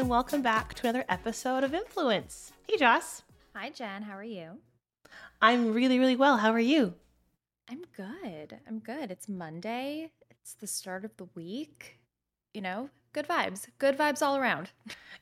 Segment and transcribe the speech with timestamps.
[0.00, 2.54] and welcome back to another episode of Influence.
[2.66, 3.22] Hey, Joss.
[3.54, 4.00] Hi, Jen.
[4.04, 4.52] How are you?
[5.42, 6.38] I'm really, really well.
[6.38, 6.94] How are you?
[7.68, 8.60] I'm good.
[8.66, 9.10] I'm good.
[9.10, 10.10] It's Monday.
[10.30, 11.98] It's the start of the week.
[12.54, 13.66] You know, good vibes.
[13.78, 14.70] Good vibes all around.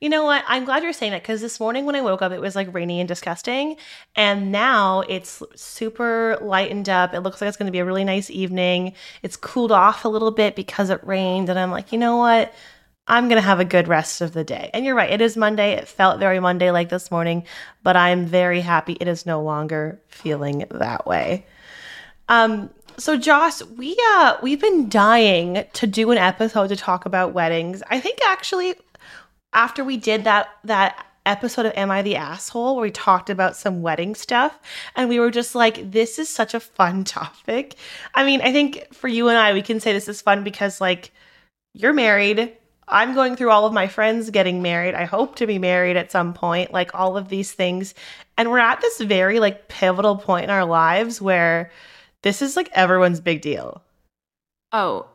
[0.00, 0.44] You know what?
[0.46, 2.72] I'm glad you're saying that because this morning when I woke up, it was like
[2.72, 3.78] rainy and disgusting.
[4.14, 7.14] And now it's super lightened up.
[7.14, 8.92] It looks like it's going to be a really nice evening.
[9.24, 11.48] It's cooled off a little bit because it rained.
[11.48, 12.54] And I'm like, you know what?
[13.08, 14.70] I'm going to have a good rest of the day.
[14.74, 15.10] And you're right.
[15.10, 15.72] It is Monday.
[15.72, 17.44] It felt very Monday like this morning,
[17.82, 21.46] but I'm very happy it is no longer feeling that way.
[22.28, 27.32] Um, so Joss, we uh we've been dying to do an episode to talk about
[27.32, 27.82] weddings.
[27.88, 28.74] I think actually
[29.52, 33.56] after we did that that episode of Am I the Asshole where we talked about
[33.56, 34.58] some wedding stuff
[34.96, 37.76] and we were just like this is such a fun topic.
[38.14, 40.80] I mean, I think for you and I we can say this is fun because
[40.80, 41.12] like
[41.74, 42.56] you're married,
[42.88, 44.94] I'm going through all of my friends getting married.
[44.94, 47.94] I hope to be married at some point, like all of these things.
[48.36, 51.70] And we're at this very like pivotal point in our lives where
[52.22, 53.82] this is like everyone's big deal.
[54.72, 55.06] Oh,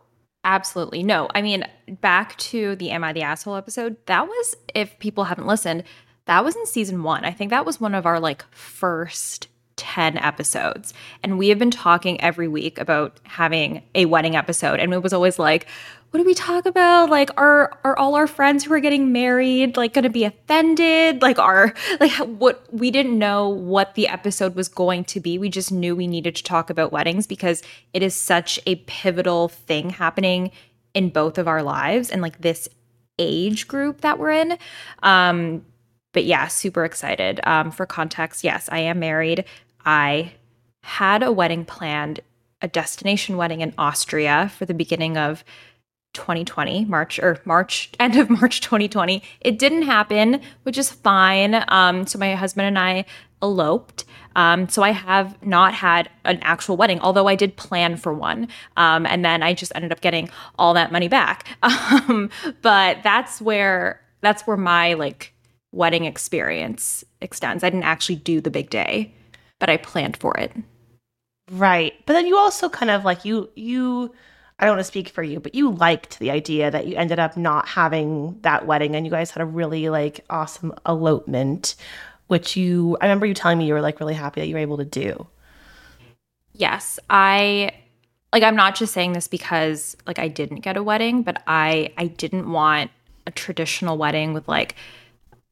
[0.43, 1.03] absolutely.
[1.03, 1.65] No, I mean,
[2.01, 5.83] back to the Am I the Asshole episode, that was, if people haven't listened,
[6.25, 7.25] that was in season one.
[7.25, 10.93] I think that was one of our like first 10 episodes.
[11.21, 14.79] And we have been talking every week about having a wedding episode.
[14.79, 15.67] And it was always like,
[16.13, 17.09] what do we talk about?
[17.09, 21.23] Like, are are all our friends who are getting married like going to be offended?
[21.23, 25.39] Like, are like what we didn't know what the episode was going to be.
[25.39, 29.47] We just knew we needed to talk about weddings because it is such a pivotal
[29.47, 30.51] thing happening
[30.93, 32.69] in both of our lives and like this
[33.17, 34.59] age group that we're in.
[35.01, 35.65] Um,
[36.11, 37.39] but yeah, super excited.
[37.43, 39.45] Um, for context, yes, I am married.
[39.83, 40.33] I
[40.83, 42.19] had a wedding planned,
[42.61, 45.43] a destination wedding in Austria for the beginning of
[46.13, 51.63] 2020 march or march end of march 2020 it didn't happen which is fine.
[51.67, 53.05] Um, so my husband and i
[53.41, 54.05] eloped.
[54.35, 58.47] Um, so i have not had an actual wedding although i did plan for one.
[58.77, 61.47] Um, and then i just ended up getting all that money back.
[61.63, 62.29] Um,
[62.61, 65.33] but that's where that's where my like
[65.71, 67.63] wedding experience extends.
[67.63, 69.13] I didn't actually do the big day
[69.63, 70.51] but i planned for it.
[71.49, 71.93] Right.
[72.05, 74.13] But then you also kind of like you you
[74.63, 77.19] I don't want to speak for you, but you liked the idea that you ended
[77.19, 81.75] up not having that wedding and you guys had a really like awesome elopement,
[82.27, 84.61] which you I remember you telling me you were like really happy that you were
[84.61, 85.27] able to do.
[86.53, 87.71] Yes, I
[88.31, 91.91] like I'm not just saying this because like I didn't get a wedding, but I
[91.97, 92.89] I didn't want
[93.27, 94.75] a traditional wedding with like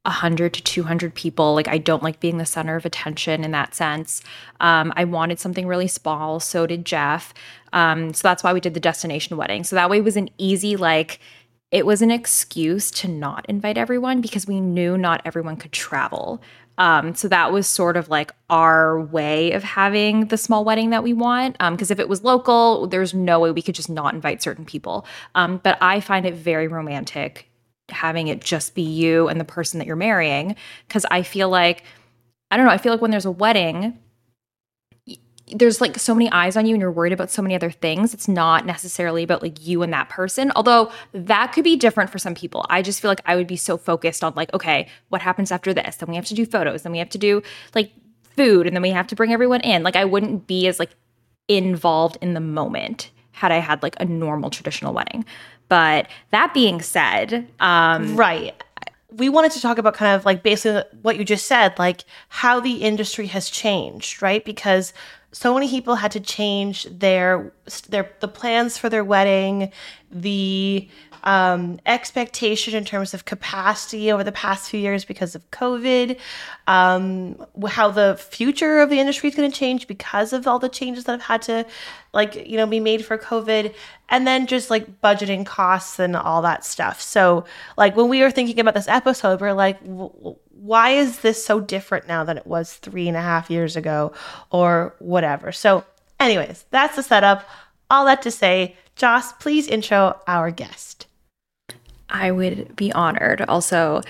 [0.04, 1.54] 100 to 200 people.
[1.54, 4.22] Like, I don't like being the center of attention in that sense.
[4.60, 6.40] Um, I wanted something really small.
[6.40, 7.32] So did Jeff.
[7.72, 9.64] Um, so that's why we did the destination wedding.
[9.64, 11.20] So that way was an easy, like,
[11.70, 16.42] it was an excuse to not invite everyone because we knew not everyone could travel.
[16.78, 21.02] Um, so that was sort of like our way of having the small wedding that
[21.02, 21.54] we want.
[21.54, 24.64] Because um, if it was local, there's no way we could just not invite certain
[24.64, 25.06] people.
[25.34, 27.51] Um, but I find it very romantic
[27.92, 30.56] having it just be you and the person that you're marrying.
[30.86, 31.84] Because I feel like,
[32.50, 33.98] I don't know, I feel like when there's a wedding,
[35.54, 38.14] there's like so many eyes on you and you're worried about so many other things.
[38.14, 40.52] It's not necessarily about like you and that person.
[40.56, 42.64] Although that could be different for some people.
[42.70, 45.74] I just feel like I would be so focused on like, okay, what happens after
[45.74, 45.96] this?
[45.96, 47.42] Then we have to do photos, then we have to do
[47.74, 47.92] like
[48.36, 49.82] food, and then we have to bring everyone in.
[49.82, 50.90] Like I wouldn't be as like
[51.48, 55.24] involved in the moment had I had like a normal traditional wedding.
[55.72, 58.54] But that being said, um right
[59.16, 62.60] we wanted to talk about kind of like basically what you just said, like how
[62.60, 64.42] the industry has changed, right?
[64.44, 64.94] Because
[65.32, 67.52] so many people had to change their
[67.88, 69.72] their the plans for their wedding,
[70.10, 70.88] the
[71.24, 76.18] um, expectation in terms of capacity over the past few years because of COVID,
[76.66, 80.68] um, how the future of the industry is going to change because of all the
[80.68, 81.66] changes that have had to,
[82.12, 83.74] like, you know, be made for COVID,
[84.08, 87.00] and then just like budgeting costs and all that stuff.
[87.00, 87.44] So,
[87.76, 92.08] like, when we were thinking about this episode, we're like, why is this so different
[92.08, 94.12] now than it was three and a half years ago
[94.50, 95.52] or whatever?
[95.52, 95.84] So,
[96.20, 97.48] anyways, that's the setup.
[97.90, 101.06] All that to say, Joss, please intro our guest.
[102.12, 103.42] I would be honored.
[103.42, 104.02] Also,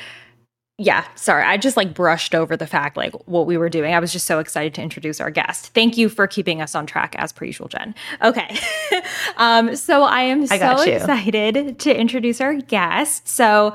[0.78, 1.44] yeah, sorry.
[1.44, 3.94] I just like brushed over the fact like what we were doing.
[3.94, 5.68] I was just so excited to introduce our guest.
[5.68, 7.94] Thank you for keeping us on track as per usual, Jen.
[8.22, 8.56] Okay.
[9.36, 13.28] um, so I am I so excited to introduce our guest.
[13.28, 13.74] So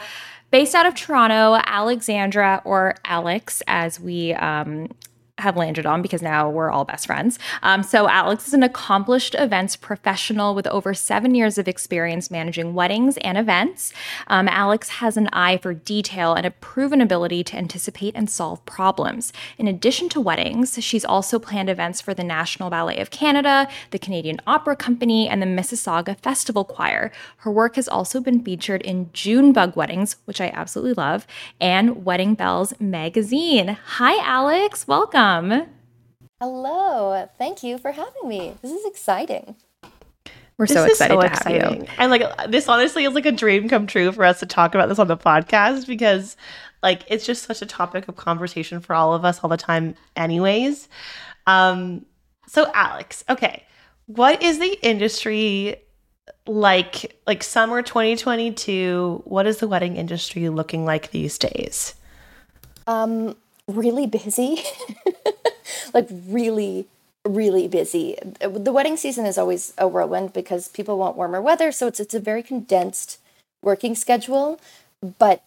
[0.51, 4.89] based out of Toronto, Alexandra or Alex, as we um,
[5.39, 7.37] have landed on because now we're all best friends.
[7.61, 12.73] Um, so, Alex is an accomplished events professional with over seven years of experience managing
[12.73, 13.93] weddings and events.
[14.27, 18.65] Um, Alex has an eye for detail and a proven ability to anticipate and solve
[18.65, 19.31] problems.
[19.57, 23.99] In addition to weddings, she's also planned events for the National Ballet of Canada, the
[23.99, 27.11] Canadian Opera Company, and the Mississauga Festival Choir.
[27.37, 31.27] Her work has also been featured in Junebug Weddings, which I absolutely love,
[31.61, 33.77] and Wedding Bells magazine.
[33.97, 34.87] Hi, Alex.
[34.87, 35.69] Welcome welcome.
[36.39, 37.27] Hello.
[37.37, 38.53] Thank you for having me.
[38.61, 39.55] This is exciting.
[40.57, 41.61] We're so excited so to exciting.
[41.61, 41.85] have you.
[41.97, 44.89] And like this honestly is like a dream come true for us to talk about
[44.89, 46.35] this on the podcast because
[46.81, 49.95] like it's just such a topic of conversation for all of us all the time
[50.15, 50.87] anyways.
[51.45, 52.05] Um
[52.47, 53.63] so Alex, okay.
[54.07, 55.75] What is the industry
[56.47, 59.21] like like summer 2022?
[59.25, 61.93] What is the wedding industry looking like these days?
[62.87, 63.35] Um
[63.67, 64.63] really busy.
[65.93, 66.87] like really
[67.27, 68.17] really busy.
[68.39, 72.13] The wedding season is always a whirlwind because people want warmer weather, so it's it's
[72.13, 73.19] a very condensed
[73.61, 74.59] working schedule.
[75.19, 75.43] But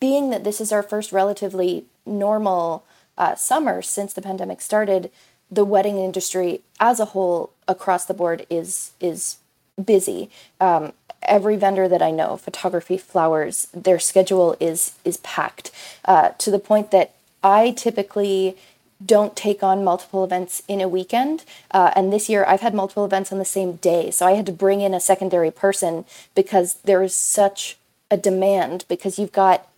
[0.00, 2.84] being that this is our first relatively normal
[3.18, 5.10] uh, summer since the pandemic started,
[5.50, 9.36] the wedding industry as a whole across the board is is
[9.82, 10.30] busy.
[10.60, 15.70] Um, every vendor that I know, photography, flowers, their schedule is is packed
[16.04, 17.12] uh, to the point that
[17.46, 18.56] I typically
[19.04, 21.44] don't take on multiple events in a weekend.
[21.70, 24.10] Uh, and this year I've had multiple events on the same day.
[24.10, 26.04] So I had to bring in a secondary person
[26.34, 27.76] because there is such
[28.10, 29.68] a demand because you've got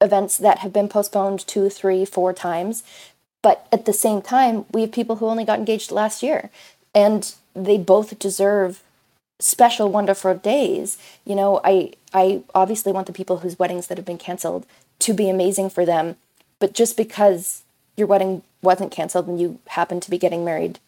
[0.00, 2.84] events that have been postponed two, three, four times.
[3.42, 6.50] But at the same time, we have people who only got engaged last year
[6.94, 8.82] and they both deserve
[9.38, 10.96] special wonderful days
[11.26, 14.64] you know i i obviously want the people whose weddings that have been canceled
[14.98, 16.16] to be amazing for them
[16.58, 17.62] but just because
[17.96, 20.78] your wedding wasn't canceled and you happen to be getting married,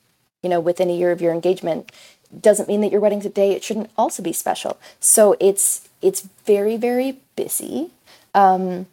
[0.43, 1.91] you know, within a year of your engagement,
[2.39, 4.79] doesn't mean that your wedding today it shouldn't also be special.
[5.01, 7.91] So it's it's very very busy.
[8.35, 8.87] Um,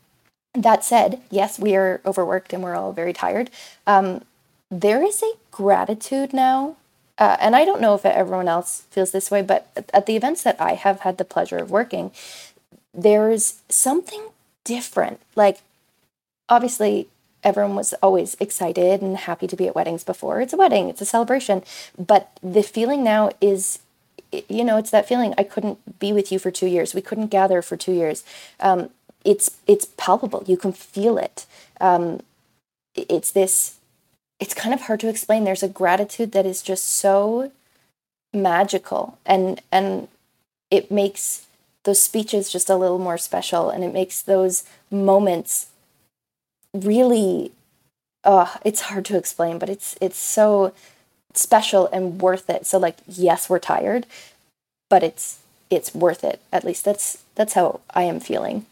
[0.54, 3.50] that said, yes, we are overworked and we're all very tired.
[3.86, 4.24] Um,
[4.72, 6.78] there is a gratitude now,
[7.18, 10.44] uh, and I don't know if everyone else feels this way, but at the events
[10.44, 12.12] that I have had the pleasure of working,
[12.94, 14.30] there's something
[14.64, 15.20] different.
[15.36, 15.60] Like
[16.50, 17.08] obviously
[17.44, 20.42] everyone was always excited and happy to be at weddings before.
[20.42, 21.64] It's a wedding, it's a celebration.
[21.98, 23.80] But the feeling now is,
[24.50, 26.96] you know, it's that feeling I couldn't be with you for two years.
[26.96, 28.24] We couldn't gather for two years.
[28.60, 28.90] Um,
[29.24, 30.44] it's it's palpable.
[30.48, 31.46] You can feel it.
[31.80, 32.22] Um,
[32.96, 33.78] it's this.
[34.40, 35.44] It's kind of hard to explain.
[35.44, 37.52] There's a gratitude that is just so
[38.34, 40.08] magical, and and
[40.70, 41.48] it makes
[41.84, 45.68] those speeches just a little more special, and it makes those moments
[46.84, 47.52] really
[48.24, 50.74] uh it's hard to explain but it's it's so
[51.34, 52.66] special and worth it.
[52.66, 54.06] So like yes we're tired
[54.90, 55.40] but it's
[55.70, 56.42] it's worth it.
[56.52, 58.66] At least that's that's how i am feeling.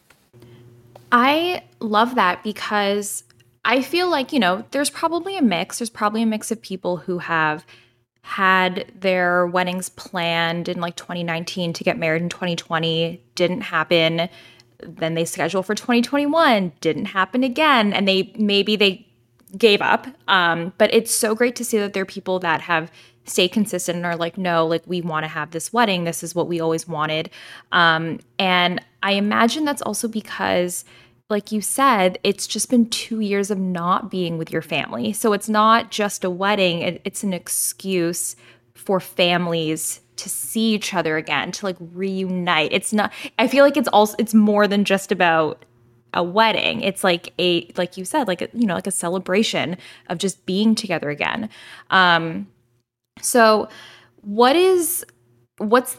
[1.12, 3.24] I love that because
[3.66, 5.80] i feel like you know there's probably a mix.
[5.80, 7.66] There's probably a mix of people who have
[8.24, 14.30] had their weddings planned in like 2019 to get married in 2020 didn't happen
[14.88, 19.08] then they schedule for 2021 didn't happen again and they maybe they
[19.58, 20.08] gave up.
[20.28, 22.92] Um, but it's so great to see that there are people that have
[23.26, 26.04] stayed consistent and are like no like we want to have this wedding.
[26.04, 27.30] This is what we always wanted.
[27.72, 30.86] Um, and i imagine that's also because
[31.30, 35.14] like you said it's just been two years of not being with your family.
[35.14, 36.82] So it's not just a wedding.
[36.82, 38.36] It, it's an excuse
[38.74, 42.72] for families to see each other again, to like reunite.
[42.72, 45.66] It's not I feel like it's also it's more than just about
[46.14, 46.82] a wedding.
[46.82, 49.78] It's like a like you said, like a, you know, like a celebration
[50.08, 51.50] of just being together again.
[51.90, 52.48] Um
[53.20, 53.68] so
[54.22, 55.06] what is
[55.58, 55.98] what's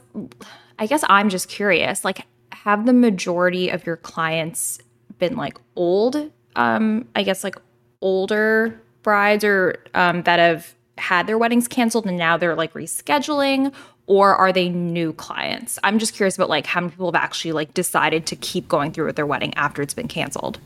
[0.78, 4.78] I guess I'm just curious, like have the majority of your clients
[5.18, 7.56] been like old um I guess like
[8.00, 13.72] older brides or um that have had their weddings canceled and now they're like rescheduling
[14.06, 15.78] or are they new clients?
[15.82, 18.92] I'm just curious about like how many people have actually like decided to keep going
[18.92, 20.58] through with their wedding after it's been canceled.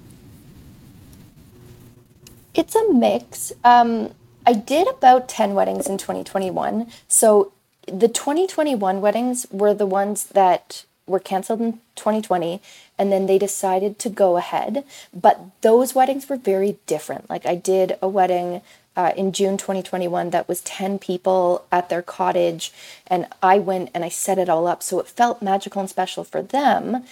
[2.54, 3.52] It's a mix.
[3.62, 4.12] Um,
[4.47, 6.88] I did about 10 weddings in 2021.
[7.07, 7.52] So
[7.87, 12.61] the 2021 weddings were the ones that were canceled in 2020
[12.99, 14.85] and then they decided to go ahead.
[15.14, 17.30] But those weddings were very different.
[17.30, 18.61] Like I did a wedding
[18.99, 22.73] uh, in June 2021 that was 10 people at their cottage.
[23.07, 24.83] And I went and I set it all up.
[24.83, 27.05] So it felt magical and special for them,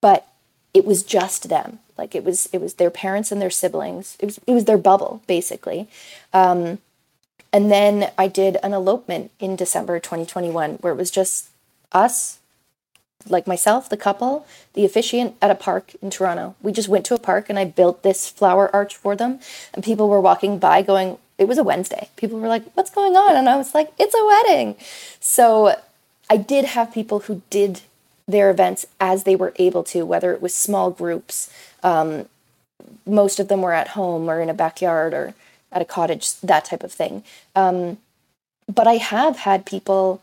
[0.00, 0.26] but
[0.74, 1.78] it was just them.
[1.96, 4.16] Like it was it was their parents and their siblings.
[4.18, 5.88] It was it was their bubble basically.
[6.32, 6.78] Um,
[7.52, 11.50] and then I did an elopement in December 2021 where it was just
[11.92, 12.39] us,
[13.28, 16.54] like myself, the couple, the officiant at a park in Toronto.
[16.62, 19.40] We just went to a park and I built this flower arch for them.
[19.74, 22.08] And people were walking by going, it was a Wednesday.
[22.16, 23.36] People were like, what's going on?
[23.36, 24.76] And I was like, it's a wedding.
[25.20, 25.76] So
[26.28, 27.80] I did have people who did
[28.28, 31.52] their events as they were able to, whether it was small groups.
[31.82, 32.26] Um,
[33.06, 35.34] most of them were at home or in a backyard or
[35.72, 37.24] at a cottage, that type of thing.
[37.56, 37.98] Um,
[38.72, 40.22] but I have had people,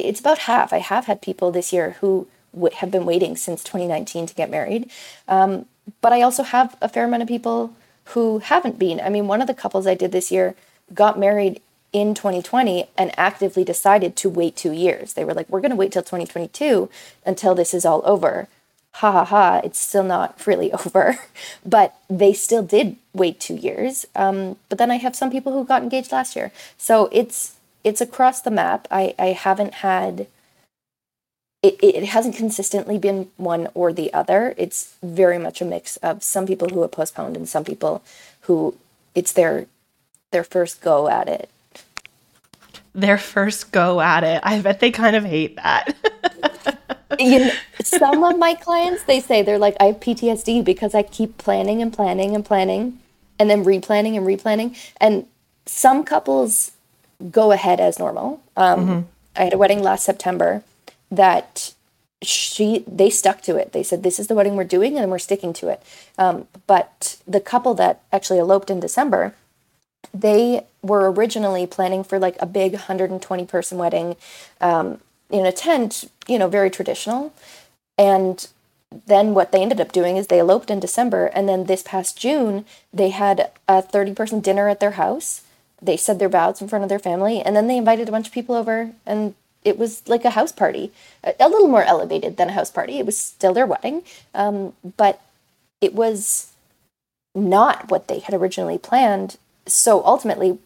[0.00, 0.72] it's about half.
[0.72, 4.50] I have had people this year who w- have been waiting since 2019 to get
[4.50, 4.90] married.
[5.28, 5.66] Um,
[6.00, 7.74] but I also have a fair amount of people
[8.06, 9.00] who haven't been.
[9.00, 10.54] I mean, one of the couples I did this year
[10.92, 11.60] got married
[11.92, 15.14] in 2020 and actively decided to wait two years.
[15.14, 16.90] They were like, we're going to wait till 2022
[17.24, 18.48] until this is all over.
[18.94, 21.18] Ha ha ha, it's still not really over.
[21.64, 24.06] but they still did wait two years.
[24.16, 26.50] Um, but then I have some people who got engaged last year.
[26.76, 28.88] So it's it's across the map.
[28.90, 30.26] I, I haven't had
[31.62, 34.54] it, it hasn't consistently been one or the other.
[34.58, 38.02] It's very much a mix of some people who have postponed and some people
[38.42, 38.76] who
[39.14, 39.66] it's their
[40.30, 41.48] their first go at it
[42.94, 44.40] their first go at it.
[44.44, 45.96] I bet they kind of hate that.
[47.18, 47.50] you know,
[47.82, 51.82] some of my clients, they say they're like, I have PTSD because I keep planning
[51.82, 53.00] and planning and planning
[53.38, 54.76] and then replanning and replanning.
[54.98, 55.26] And
[55.66, 56.72] some couples
[57.30, 58.42] go ahead as normal.
[58.56, 59.00] Um, mm-hmm.
[59.36, 60.62] I had a wedding last September
[61.10, 61.74] that
[62.22, 63.72] she they stuck to it.
[63.72, 65.82] They said this is the wedding we're doing and we're sticking to it.
[66.18, 69.34] Um, but the couple that actually eloped in December,
[70.12, 74.16] they were originally planning for like a big 120 person wedding
[74.60, 77.32] um, in a tent, you know, very traditional.
[77.96, 78.46] And
[79.06, 81.26] then what they ended up doing is they eloped in December.
[81.26, 85.42] And then this past June, they had a 30 person dinner at their house.
[85.84, 87.40] They said their vows in front of their family.
[87.40, 88.92] And then they invited a bunch of people over.
[89.04, 92.98] And it was like a house party, a, little more elevated than a house party.
[92.98, 94.02] It was still their wedding.
[94.34, 95.20] Um, but
[95.80, 96.52] it was
[97.34, 100.58] not what they had originally planned so ultimately,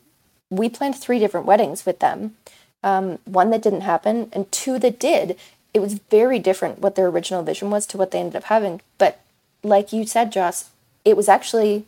[0.50, 2.36] we planned three different weddings with them
[2.84, 5.36] um, one that didn't happen, and two that did.
[5.74, 8.80] It was very different what their original vision was to what they ended up having.
[8.98, 9.20] But
[9.64, 10.70] like you said, Joss,
[11.04, 11.86] it was actually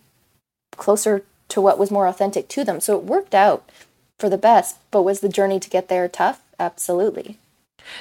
[0.77, 2.81] closer to what was more authentic to them.
[2.81, 3.69] So it worked out
[4.19, 4.77] for the best.
[4.91, 6.43] But was the journey to get there tough?
[6.59, 7.39] Absolutely.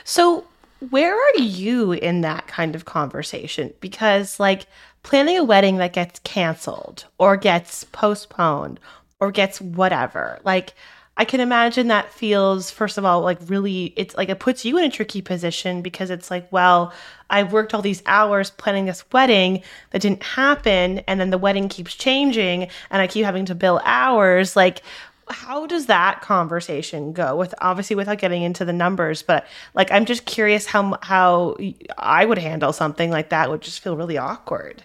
[0.03, 0.45] So,
[0.89, 3.73] where are you in that kind of conversation?
[3.79, 4.65] Because, like,
[5.03, 8.79] planning a wedding that gets canceled or gets postponed
[9.19, 10.39] or gets whatever.
[10.43, 10.73] Like,
[11.19, 14.77] I can imagine that feels, first of all, like really, it's like it puts you
[14.77, 16.93] in a tricky position because it's like, well,
[17.29, 20.99] I've worked all these hours planning this wedding that didn't happen.
[20.99, 24.55] And then the wedding keeps changing and I keep having to bill hours.
[24.55, 24.81] Like,
[25.27, 29.45] how does that conversation go with obviously without getting into the numbers but
[29.75, 31.55] like i'm just curious how how
[31.99, 34.81] i would handle something like that would just feel really awkward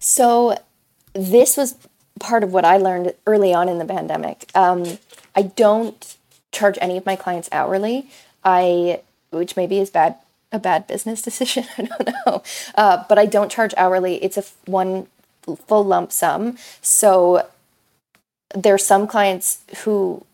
[0.00, 0.56] so
[1.14, 1.76] this was
[2.18, 4.50] part of what I learned early on in the pandemic.
[4.54, 4.98] Um,
[5.34, 6.16] I don't
[6.52, 8.08] charge any of my clients hourly.
[8.44, 9.00] I,
[9.30, 10.16] which maybe is bad,
[10.50, 11.66] a bad business decision.
[11.78, 12.42] I don't know,
[12.74, 14.22] uh, but I don't charge hourly.
[14.22, 15.06] It's a one
[15.66, 16.56] full lump sum.
[16.80, 17.48] So
[18.54, 20.24] there are some clients who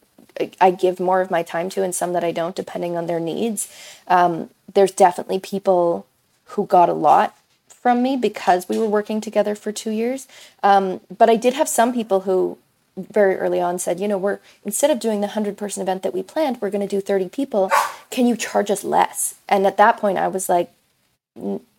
[0.61, 3.21] I give more of my time to, and some that I don't, depending on their
[3.21, 3.73] needs.
[4.07, 6.07] Um, there's definitely people
[6.45, 7.37] who got a lot
[7.81, 10.27] from me because we were working together for two years.
[10.63, 12.59] Um, but I did have some people who
[12.97, 16.13] very early on said, you know, we're instead of doing the 100 person event that
[16.13, 17.71] we planned, we're going to do 30 people.
[18.11, 19.37] Can you charge us less?
[19.49, 20.71] And at that point, I was like,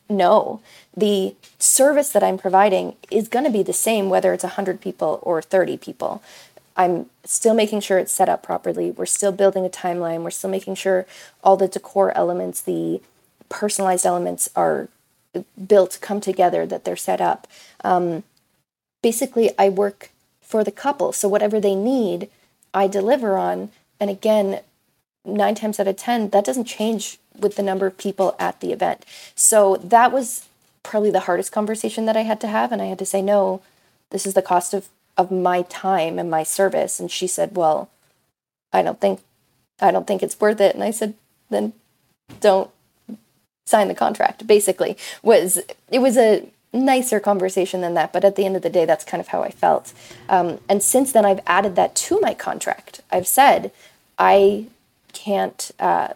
[0.09, 0.61] no.
[0.95, 5.19] The service that I'm providing is going to be the same whether it's 100 people
[5.21, 6.23] or 30 people.
[6.77, 8.91] I'm still making sure it's set up properly.
[8.91, 10.23] We're still building a timeline.
[10.23, 11.05] We're still making sure
[11.43, 13.01] all the decor elements, the
[13.49, 14.87] personalized elements are
[15.67, 17.48] built come together that they're set up.
[17.83, 18.24] Um,
[19.01, 21.12] basically i work for the couple.
[21.12, 22.29] So whatever they need
[22.74, 23.69] i deliver on.
[24.00, 24.62] And again
[25.25, 28.71] nine times out of ten that doesn't change with the number of people at the
[28.71, 29.05] event.
[29.36, 30.45] So that was
[30.83, 32.71] probably the hardest conversation that i had to have.
[32.71, 33.62] And i had to say no
[34.12, 37.00] this is the cost of of my time and my service.
[37.00, 37.89] And she said well
[38.74, 39.21] i don't think
[39.79, 40.75] i don't think it's worth it.
[40.75, 41.13] And i said
[41.50, 41.74] then
[42.41, 42.69] don't
[43.69, 45.59] sign the contract basically was
[45.91, 49.03] it was a nicer conversation than that but at the end of the day that's
[49.03, 49.93] kind of how i felt
[50.27, 53.71] um, and since then i've added that to my contract i've said
[54.17, 54.65] i
[55.13, 56.09] can't uh,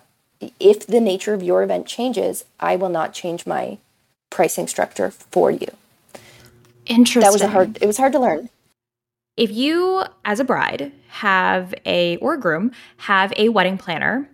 [0.59, 3.77] if the nature of your event changes i will not change my
[4.29, 5.67] pricing structure for you
[6.85, 7.21] Interesting.
[7.21, 7.77] That was a hard.
[7.81, 8.49] It was hard to learn.
[9.37, 14.29] If you, as a bride, have a or groom have a wedding planner,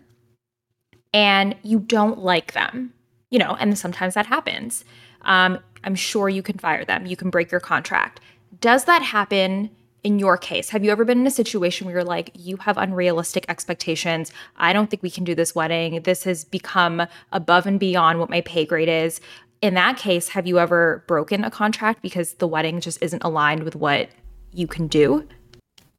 [1.13, 2.93] and you don't like them,
[3.29, 4.83] you know, and sometimes that happens.
[5.21, 7.05] Um, I'm sure you can fire them.
[7.05, 8.19] You can break your contract.
[8.59, 9.69] Does that happen
[10.03, 10.69] in your case?
[10.69, 14.31] Have you ever been in a situation where you're like, you have unrealistic expectations?
[14.57, 16.01] I don't think we can do this wedding.
[16.03, 19.19] This has become above and beyond what my pay grade is.
[19.61, 23.63] In that case, have you ever broken a contract because the wedding just isn't aligned
[23.63, 24.09] with what
[24.53, 25.27] you can do?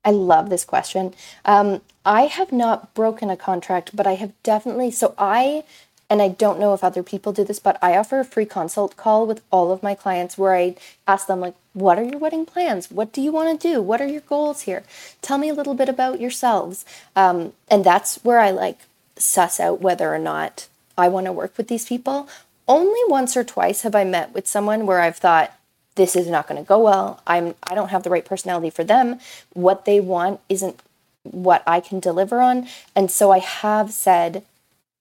[0.02, 1.14] I love this question.
[1.44, 4.90] Um, I have not broken a contract, but I have definitely.
[4.90, 5.64] So I
[6.10, 8.96] and I don't know if other people do this, but I offer a free consult
[8.96, 10.74] call with all of my clients where I
[11.06, 12.90] ask them, like, what are your wedding plans?
[12.90, 13.80] What do you want to do?
[13.80, 14.82] What are your goals here?
[15.22, 16.84] Tell me a little bit about yourselves.
[17.14, 18.80] Um, and that's where I like
[19.16, 20.66] suss out whether or not
[20.98, 22.28] I want to work with these people.
[22.66, 25.56] Only once or twice have I met with someone where I've thought,
[25.94, 27.22] this is not going to go well.
[27.26, 29.20] I'm I don't have the right personality for them.
[29.52, 30.80] What they want isn't
[31.22, 32.66] what I can deliver on.
[32.96, 34.44] And so I have said,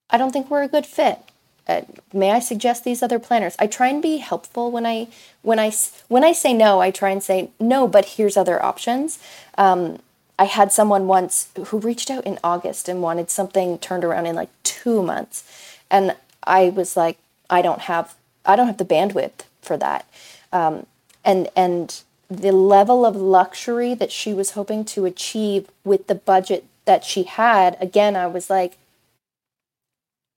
[0.10, 1.20] I don't think we're a good fit.
[1.68, 3.56] Uh, may I suggest these other planners?
[3.60, 5.08] I try and be helpful when I
[5.44, 5.72] when I
[6.08, 6.82] when I say no.
[6.82, 9.20] I try and say no, but here's other options.
[9.56, 10.00] Um,
[10.40, 14.36] I had someone once who reached out in August and wanted something turned around in
[14.36, 15.44] like two months,
[15.92, 17.20] and I was like,
[17.52, 20.08] I don't have I don't have the bandwidth for that,
[20.52, 20.88] um,
[21.24, 22.02] and and
[22.32, 27.24] the level of luxury that she was hoping to achieve with the budget that she
[27.24, 27.78] had.
[27.80, 28.79] Again, I was like,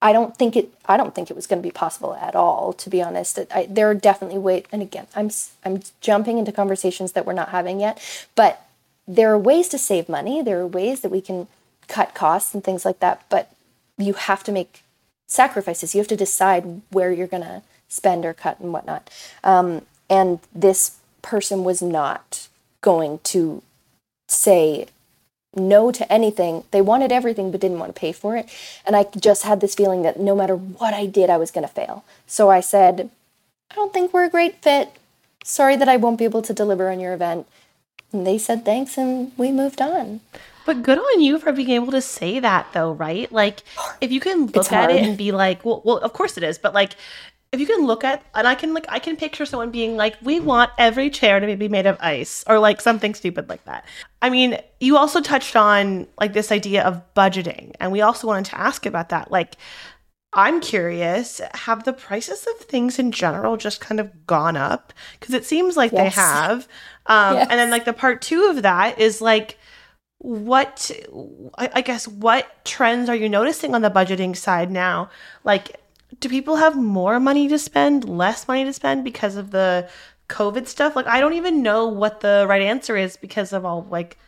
[0.03, 0.75] I don't think it.
[0.87, 2.73] I don't think it was going to be possible at all.
[2.73, 4.65] To be honest, I, there are definitely ways.
[4.73, 5.31] And again, I'm
[5.65, 8.03] I'm jumping into conversations that we're not having yet,
[8.35, 8.67] but
[9.07, 10.43] there are ways to save money.
[10.43, 11.47] There are ways that we can
[11.87, 13.23] cut costs and things like that.
[13.29, 13.55] But
[13.97, 14.83] you have to make
[15.29, 15.95] sacrifices.
[15.95, 19.09] You have to decide where you're going to spend or cut and whatnot.
[19.45, 22.49] Um, and this person was not
[22.81, 23.63] going to
[24.29, 24.87] say
[25.55, 26.65] no to anything.
[26.71, 28.49] They wanted everything but didn't want to pay for it.
[28.87, 31.67] And I just had this feeling that no matter what I did, I was going
[31.67, 32.05] to fail.
[32.27, 33.11] So I said,
[33.71, 34.91] I don't think we're a great fit.
[35.45, 37.47] Sorry that I won't be able to deliver on your event.
[38.13, 40.21] And they said thanks and we moved on.
[40.65, 43.31] But good on you for being able to say that though, right?
[43.33, 43.63] Like
[44.01, 46.59] if you can look at it and be like, well, well, of course it is,
[46.59, 46.95] but like
[47.53, 50.17] if you can look at and I can like I can picture someone being like,
[50.23, 53.85] we want every chair to be made of ice or like something stupid like that.
[54.23, 58.47] I mean, you also touched on like this idea of budgeting, and we also wanted
[58.47, 59.31] to ask about that.
[59.31, 59.57] Like,
[60.33, 64.95] I'm curious, have the prices of things in general just kind of gone up?
[65.21, 66.15] Because it seems like yes.
[66.15, 66.69] they have.
[67.05, 67.49] Um, yes.
[67.51, 69.59] And then like the part two of that is like
[70.23, 70.91] what
[71.59, 75.11] I, guess what trends are you noticing on the budgeting side now
[75.43, 75.82] like
[76.21, 79.89] do people have more money to spend, less money to spend because of the
[80.29, 80.97] COVID stuff?
[80.97, 84.19] Like, I don't even know what the right answer is because of all like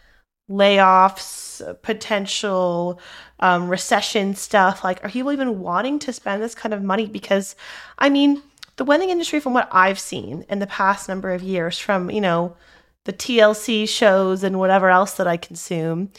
[0.51, 3.01] layoffs, potential
[3.41, 4.85] um, recession stuff.
[4.85, 7.07] Like, are people even wanting to spend this kind of money?
[7.07, 7.57] Because,
[7.99, 8.43] I mean,
[8.77, 12.21] the wedding industry, from what I've seen in the past number of years, from, you
[12.21, 12.57] know,
[13.05, 16.11] the TLC shows and whatever else that I consume,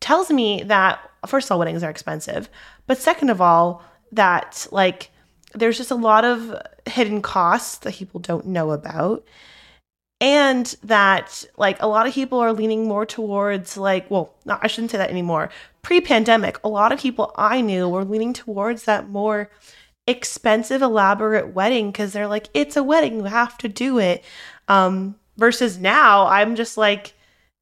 [0.00, 2.48] tells me that, first of all, weddings are expensive.
[2.86, 5.10] But second of all, that like
[5.54, 6.54] there's just a lot of
[6.86, 9.24] hidden costs that people don't know about.
[10.20, 14.90] And that like a lot of people are leaning more towards like well i shouldn't
[14.90, 15.50] say that anymore.
[15.82, 19.50] Pre-pandemic a lot of people i knew were leaning towards that more
[20.06, 24.22] expensive elaborate wedding because they're like it's a wedding you have to do it.
[24.68, 27.14] Um versus now i'm just like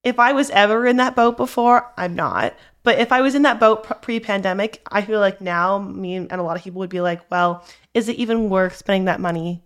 [0.02, 3.42] if i was ever in that boat before i'm not but if I was in
[3.42, 6.90] that boat pre pandemic, I feel like now me and a lot of people would
[6.90, 7.64] be like, well,
[7.94, 9.62] is it even worth spending that money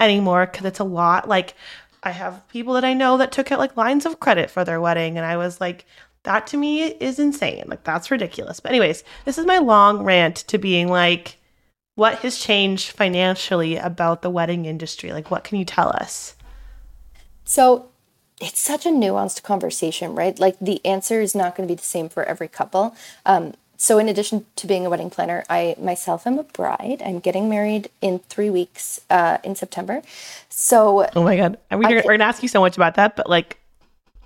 [0.00, 0.46] anymore?
[0.46, 1.28] Because it's a lot.
[1.28, 1.54] Like,
[2.02, 4.80] I have people that I know that took out like lines of credit for their
[4.80, 5.16] wedding.
[5.16, 5.84] And I was like,
[6.22, 7.64] that to me is insane.
[7.66, 8.60] Like, that's ridiculous.
[8.60, 11.38] But, anyways, this is my long rant to being like,
[11.94, 15.12] what has changed financially about the wedding industry?
[15.12, 16.34] Like, what can you tell us?
[17.44, 17.90] So,
[18.40, 20.38] it's such a nuanced conversation, right?
[20.38, 22.94] Like the answer is not going to be the same for every couple.
[23.24, 27.02] Um, so, in addition to being a wedding planner, I myself am a bride.
[27.04, 30.02] I'm getting married in three weeks uh, in September.
[30.48, 33.28] So, oh my god, we're, we're going to ask you so much about that, but
[33.28, 33.58] like,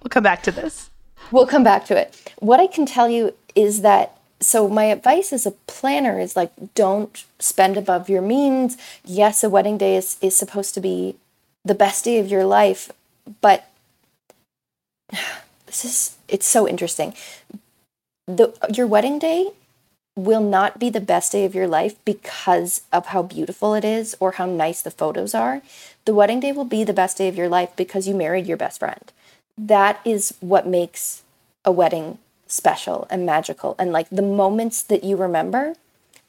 [0.03, 0.91] we'll come back to this.
[1.33, 2.33] We'll come back to it.
[2.39, 6.53] What I can tell you is that so my advice as a planner is like
[6.75, 11.17] don't spend above your means yes a wedding day is, is supposed to be
[11.63, 12.91] the best day of your life
[13.43, 13.70] but
[15.67, 17.15] this is it's so interesting.
[18.27, 19.51] The your wedding day
[20.17, 24.17] will not be the best day of your life because of how beautiful it is
[24.21, 25.63] or how nice the photos are.
[26.05, 28.57] The wedding day will be the best day of your life because you married your
[28.57, 29.13] best friend.
[29.57, 31.23] That is what makes
[31.65, 33.77] a wedding special and magical.
[33.79, 35.75] And like the moments that you remember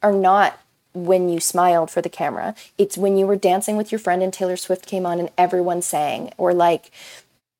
[0.02, 0.58] are not
[0.94, 2.54] when you smiled for the camera.
[2.76, 5.82] It's when you were dancing with your friend and Taylor Swift came on and everyone
[5.82, 6.90] sang, or like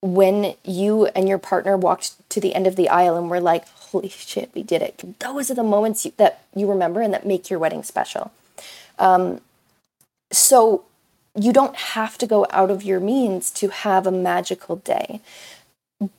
[0.02, 3.68] when you and your partner walked to the end of the aisle and were like,
[3.68, 5.18] holy shit, we did it.
[5.20, 8.32] Those are the moments you, that you remember and that make your wedding special.
[8.98, 9.40] Um,
[10.32, 10.84] so
[11.34, 15.20] you don't have to go out of your means to have a magical day.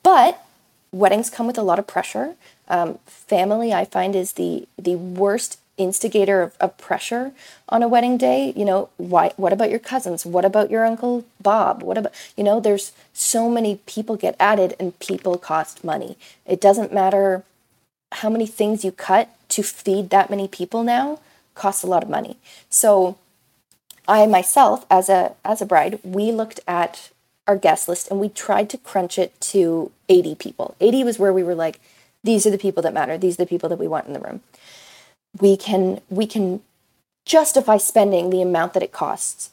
[0.01, 0.43] But
[0.91, 2.35] weddings come with a lot of pressure.
[2.69, 7.31] Um, family, I find, is the the worst instigator of, of, pressure
[7.67, 10.25] on a wedding day you know why what about your cousins?
[10.25, 11.81] What about your uncle bob?
[11.81, 16.17] What about you know there's so many people get added and people cost money.
[16.45, 17.43] It doesn't matter
[18.11, 21.19] how many things you cut to feed that many people now
[21.55, 22.37] costs a lot of money.
[22.69, 23.17] So
[24.07, 27.09] i myself as a as a bride we looked at
[27.47, 30.75] our guest list and we tried to crunch it to 80 people.
[30.79, 31.79] 80 was where we were like
[32.23, 33.17] these are the people that matter.
[33.17, 34.41] These are the people that we want in the room
[35.39, 36.61] we can we can
[37.25, 39.51] justify spending the amount that it costs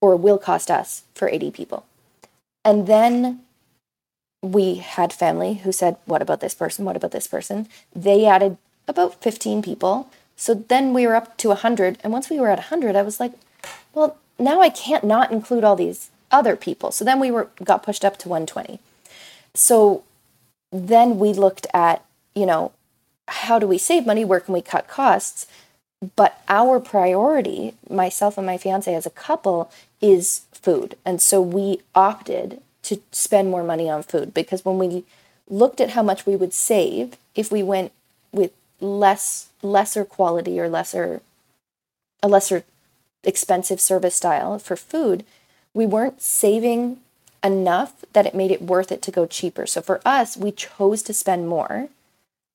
[0.00, 1.86] or will cost us for 80 people.
[2.64, 3.40] And then
[4.42, 6.84] we had family who said, What about this person?
[6.84, 7.68] What about this person?
[7.94, 8.56] They added
[8.88, 10.10] about 15 people.
[10.36, 11.98] So then we were up to 100.
[12.02, 13.32] And once we were at 100, I was like,
[13.94, 16.90] Well, now I can't not include all these other people.
[16.90, 18.80] So then we were got pushed up to 120.
[19.54, 20.04] So
[20.70, 22.72] then we looked at, you know,
[23.28, 24.24] how do we save money?
[24.24, 25.46] Where can we cut costs?
[26.14, 30.96] But our priority, myself and my fiance as a couple, is food.
[31.04, 35.04] And so we opted to spend more money on food because when we
[35.48, 37.92] looked at how much we would save if we went
[38.32, 41.22] with less lesser quality or lesser
[42.22, 42.64] a lesser
[43.24, 45.24] expensive service style for food,
[45.74, 46.98] we weren't saving
[47.42, 49.66] enough that it made it worth it to go cheaper.
[49.66, 51.88] So for us, we chose to spend more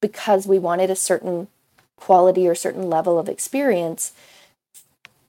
[0.02, 1.48] because we wanted a certain
[1.96, 4.12] quality or certain level of experience,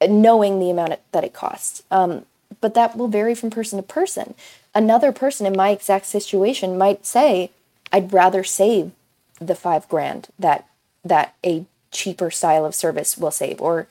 [0.06, 1.82] knowing the amount that it costs.
[1.90, 2.24] Um,
[2.60, 4.34] but that will vary from person to person.
[4.74, 7.50] Another person in my exact situation might say,
[7.92, 8.92] I'd rather save
[9.38, 10.66] the five grand that
[11.04, 13.86] that a cheaper style of service will save or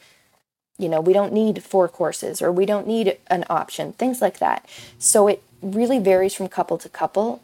[0.78, 4.40] you know we don't need four courses or we don't need an option things like
[4.40, 4.66] that
[4.98, 7.42] so it really varies from couple to couple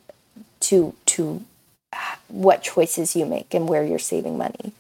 [0.59, 1.43] to to
[2.27, 4.73] what choices you make and where you're saving money.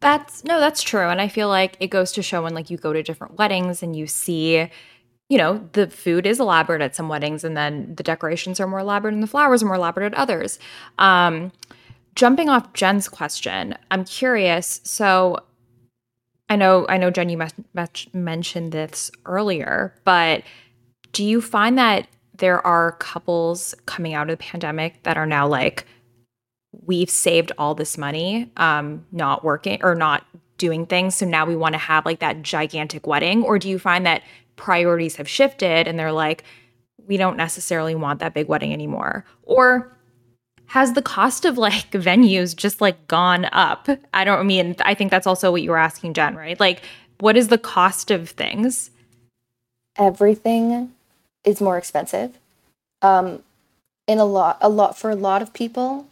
[0.00, 1.08] That's no, that's true.
[1.08, 3.82] And I feel like it goes to show when like you go to different weddings
[3.82, 4.70] and you see,
[5.28, 8.80] you know, the food is elaborate at some weddings and then the decorations are more
[8.80, 10.58] elaborate and the flowers are more elaborate at others.
[10.98, 11.50] Um,
[12.14, 14.80] jumping off Jen's question, I'm curious.
[14.84, 15.38] So
[16.48, 17.42] I know, I know, Jen, you
[18.12, 20.42] mentioned this earlier, but
[21.12, 22.06] do you find that
[22.36, 25.86] there are couples coming out of the pandemic that are now like,
[26.84, 30.24] we've saved all this money um, not working or not
[30.58, 31.14] doing things.
[31.14, 33.42] So now we want to have like that gigantic wedding?
[33.42, 34.22] Or do you find that
[34.56, 36.44] priorities have shifted and they're like,
[37.06, 39.24] we don't necessarily want that big wedding anymore?
[39.42, 39.92] Or
[40.66, 43.88] has the cost of like venues just like gone up?
[44.12, 46.58] I don't mean, I think that's also what you were asking, Jen, right?
[46.58, 46.82] Like,
[47.20, 48.90] what is the cost of things?
[49.96, 50.92] Everything
[51.44, 52.38] is more expensive.
[53.00, 53.42] Um,
[54.06, 56.06] in a lot, a lot for a lot of people,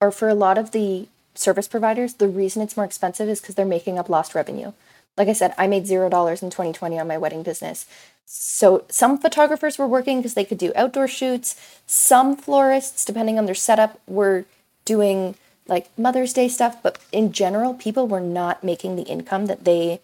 [0.00, 3.54] or for a lot of the service providers, the reason it's more expensive is because
[3.54, 4.72] they're making up lost revenue.
[5.16, 7.86] Like I said, I made zero dollars in 2020 on my wedding business.
[8.24, 11.56] So some photographers were working because they could do outdoor shoots.
[11.86, 14.44] Some florists, depending on their setup, were
[14.84, 15.34] doing
[15.66, 16.82] like Mother's Day stuff.
[16.82, 20.00] But in general, people were not making the income that they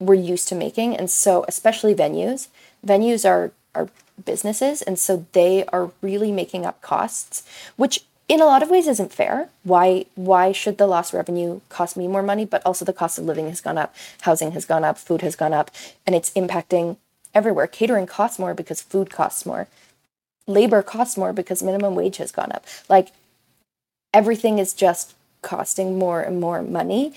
[0.00, 0.96] were used to making.
[0.96, 2.48] And so, especially venues,
[2.84, 3.88] venues are, are
[4.24, 4.82] businesses.
[4.82, 7.44] And so they are really making up costs,
[7.76, 9.48] which in a lot of ways isn't fair.
[9.62, 12.44] Why why should the lost revenue cost me more money?
[12.44, 15.36] But also the cost of living has gone up, housing has gone up, food has
[15.36, 15.70] gone up,
[16.06, 16.96] and it's impacting
[17.34, 17.66] everywhere.
[17.66, 19.68] Catering costs more because food costs more.
[20.46, 22.64] Labor costs more because minimum wage has gone up.
[22.88, 23.12] Like
[24.12, 27.12] everything is just costing more and more money,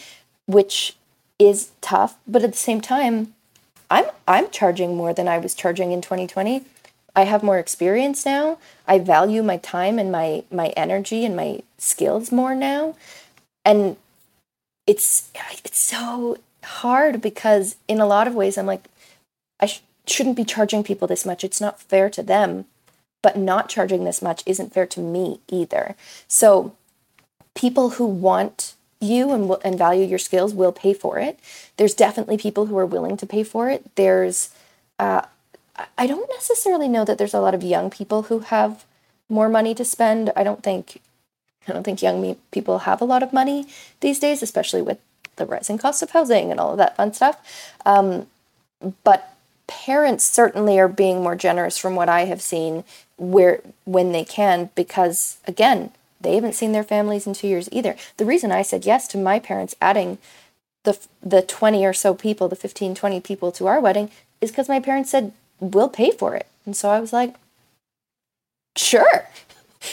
[0.46, 0.96] which
[1.40, 3.34] is tough, but at the same time,
[3.90, 6.66] I'm I'm charging more than I was charging in 2020
[7.16, 8.58] I have more experience now.
[8.88, 12.96] I value my time and my my energy and my skills more now.
[13.66, 13.98] And
[14.88, 15.30] it's
[15.64, 18.86] it's so hard because in a lot of ways I'm like
[19.60, 21.44] I sh- shouldn't be charging people this much.
[21.44, 22.66] It's not fair to them,
[23.22, 25.96] but not charging this much isn't fair to me either.
[26.28, 26.76] So
[27.56, 31.40] people who want you and and value your skills will pay for it.
[31.78, 33.96] There's definitely people who are willing to pay for it.
[33.96, 34.50] There's
[34.98, 35.24] uh,
[35.98, 38.86] I don't necessarily know that there's a lot of young people who have
[39.30, 40.32] more money to spend.
[40.36, 41.02] I don't think
[41.68, 43.68] I don't think young people have a lot of money
[44.00, 44.98] these days, especially with
[45.36, 47.38] the rising cost of housing and all of that fun stuff.
[47.86, 48.28] Um,
[49.04, 49.36] but
[49.68, 52.84] parents certainly are being more generous from what I have seen
[53.18, 57.96] where when they can because again they haven't seen their families in two years either.
[58.18, 60.18] The reason I said yes to my parents adding
[60.84, 64.10] the the 20 or so people, the 15, 20 people to our wedding
[64.42, 66.48] is because my parents said, we'll pay for it.
[66.66, 67.36] And so I was like,
[68.76, 69.28] sure.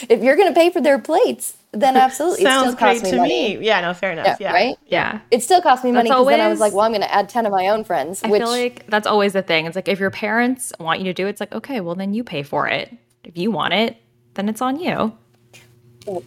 [0.09, 2.43] If you're going to pay for their plates, then absolutely.
[2.43, 3.57] Sounds it still great me to money.
[3.57, 3.65] me.
[3.65, 4.25] Yeah, no, fair enough.
[4.25, 4.51] Yeah, yeah.
[4.51, 4.75] right.
[4.85, 7.11] Yeah, it still cost me money because then I was like, well, I'm going to
[7.11, 8.21] add ten of my own friends.
[8.21, 8.41] I which...
[8.41, 9.65] feel like that's always the thing.
[9.65, 12.13] It's like if your parents want you to do it, it's like okay, well then
[12.13, 12.93] you pay for it.
[13.23, 13.95] If you want it,
[14.33, 15.13] then it's on you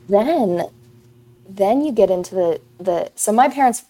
[0.09, 0.62] then
[1.48, 3.85] then you get into the the so my parents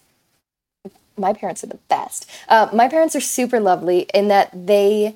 [1.17, 5.15] my parents are the best uh, my parents are super lovely in that they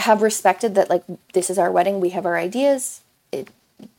[0.00, 3.00] have respected that like this is our wedding we have our ideas.
[3.32, 3.48] It,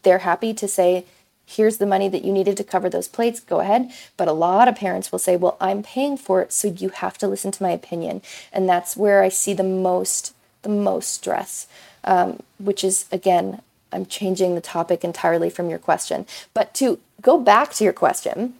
[0.03, 1.05] they're happy to say
[1.45, 3.91] here's the money that you needed to cover those plates go ahead.
[4.17, 7.17] But a lot of parents will say well i'm paying for it so you have
[7.19, 8.21] to listen to my opinion.
[8.51, 11.67] And that's where i see the most the most stress
[12.03, 13.61] um, which is again
[13.95, 16.25] I'm changing the topic entirely from your question.
[16.53, 18.55] But to go back to your question,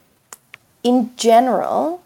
[0.82, 2.04] in general,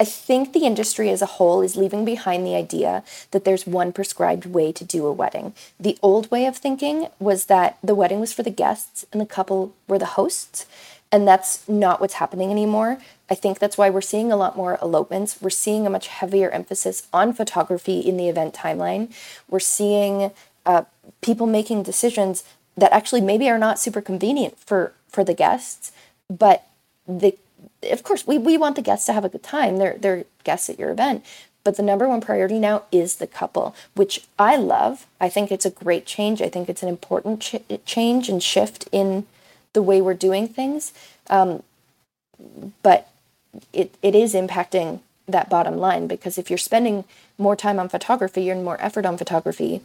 [0.00, 3.92] I think the industry as a whole is leaving behind the idea that there's one
[3.92, 5.52] prescribed way to do a wedding.
[5.78, 9.26] The old way of thinking was that the wedding was for the guests and the
[9.26, 10.64] couple were the hosts.
[11.12, 12.98] And that's not what's happening anymore.
[13.28, 15.36] I think that's why we're seeing a lot more elopements.
[15.38, 19.12] We're seeing a much heavier emphasis on photography in the event timeline.
[19.50, 20.30] We're seeing
[20.64, 20.84] uh,
[21.20, 22.42] people making decisions
[22.74, 25.92] that actually maybe are not super convenient for for the guests,
[26.30, 26.66] but
[27.06, 27.36] the
[27.82, 29.76] of course we, we want the guests to have a good time.
[29.76, 31.24] They're they're guests at your event.
[31.62, 35.06] But the number one priority now is the couple, which I love.
[35.20, 36.40] I think it's a great change.
[36.40, 39.26] I think it's an important ch- change and shift in
[39.74, 40.94] the way we're doing things.
[41.28, 41.62] Um,
[42.82, 43.08] but
[43.72, 47.04] it, it is impacting that bottom line because if you're spending
[47.38, 49.82] more time on photography and more effort on photography,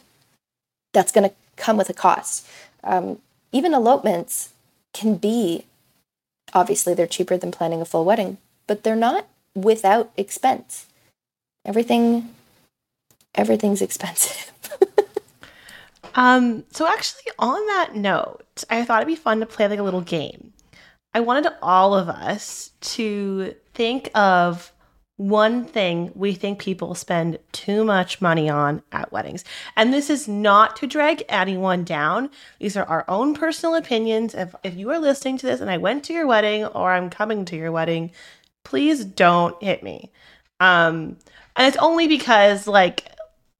[0.92, 2.46] that's going to come with a cost.
[2.82, 3.18] Um,
[3.52, 4.52] even elopements
[4.92, 5.66] can be,
[6.52, 10.86] obviously, they're cheaper than planning a full wedding, but they're not without expense.
[11.64, 12.34] Everything,
[13.34, 14.52] everything's expensive.
[16.14, 19.82] um, so actually, on that note, I thought it'd be fun to play like a
[19.82, 20.52] little game.
[21.14, 24.70] I wanted all of us to think of
[25.16, 29.44] one thing we think people spend too much money on at weddings.
[29.74, 32.30] And this is not to drag anyone down.
[32.60, 34.34] These are our own personal opinions.
[34.34, 37.08] If, if you are listening to this and I went to your wedding or I'm
[37.08, 38.10] coming to your wedding,
[38.62, 40.12] please don't hit me.
[40.60, 41.16] Um,
[41.54, 43.10] and it's only because, like,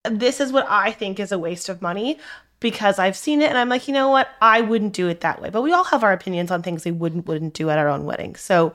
[0.04, 2.18] this is what I think is a waste of money
[2.60, 4.28] because I've seen it and I'm like, you know what?
[4.40, 5.50] I wouldn't do it that way.
[5.50, 8.04] But we all have our opinions on things we wouldn't wouldn't do at our own
[8.04, 8.36] wedding.
[8.36, 8.74] So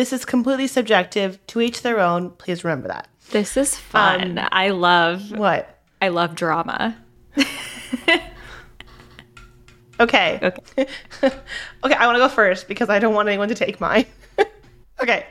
[0.00, 2.30] this is completely subjective, to each their own.
[2.30, 3.06] Please remember that.
[3.32, 4.38] This is fun.
[4.38, 5.78] Um, I love what?
[6.00, 6.96] I love drama.
[10.00, 10.40] okay.
[10.42, 10.86] Okay.
[11.22, 14.06] okay, I want to go first because I don't want anyone to take mine.
[15.02, 15.26] okay.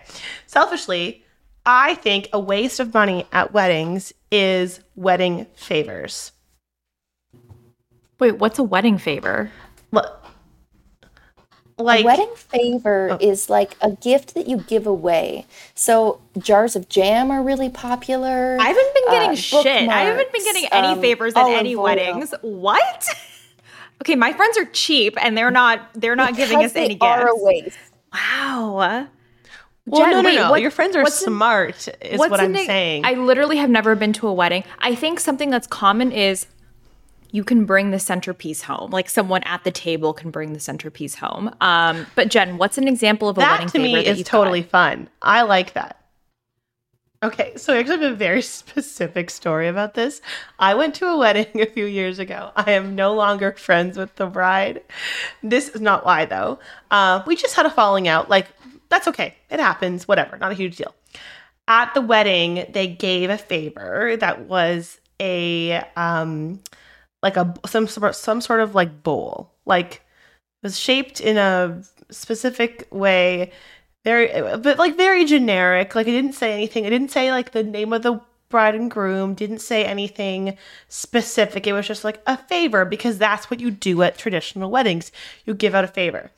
[0.46, 1.26] Selfishly,
[1.66, 6.32] I think a waste of money at weddings is wedding favors.
[8.20, 9.50] Wait, what's a wedding favor?
[9.92, 10.19] Look,
[11.80, 13.18] like a wedding favor oh.
[13.20, 15.46] is like a gift that you give away.
[15.74, 18.58] So jars of jam are really popular.
[18.60, 19.90] I haven't been getting uh, shit.
[19.90, 22.34] I haven't been getting any um, favors at any weddings.
[22.42, 23.08] What?
[24.02, 27.04] okay, my friends are cheap and they're not they're not because giving us any gifts.
[27.04, 27.78] Are a waste.
[28.14, 29.08] Wow.
[29.86, 30.50] Well, Jen, no, no, wait, no.
[30.52, 33.06] What, Your friends are smart, is what I'm saying.
[33.06, 34.64] I literally have never been to a wedding.
[34.78, 36.46] I think something that's common is
[37.32, 38.92] you can bring the centerpiece home.
[38.92, 41.54] Like someone at the table can bring the centerpiece home.
[41.62, 45.10] Um, but Jen, what's an example of a that wedding to me is totally fun.
[45.22, 45.98] I like that.
[47.22, 50.22] Okay, so I actually have a very specific story about this.
[50.58, 52.52] I went to a wedding a few years ago.
[52.56, 54.82] I am no longer friends with the bride.
[55.44, 56.60] This is not why though.
[56.90, 58.30] Uh, we just had a falling out.
[58.30, 58.48] Like
[58.90, 59.36] that's okay.
[59.50, 60.08] It happens.
[60.08, 60.38] Whatever.
[60.38, 60.96] Not a huge deal.
[61.68, 66.60] At the wedding, they gave a favor that was a um
[67.24, 69.52] like a some sort some sort of like bowl.
[69.66, 70.02] Like it
[70.64, 73.52] was shaped in a specific way,
[74.04, 74.28] very
[74.58, 75.96] but like very generic.
[75.96, 76.86] Like it didn't say anything.
[76.86, 79.36] It didn't say like the name of the bride and groom.
[79.36, 81.68] Didn't say anything specific.
[81.68, 85.12] It was just like a favor because that's what you do at traditional weddings.
[85.46, 86.32] You give out a favor.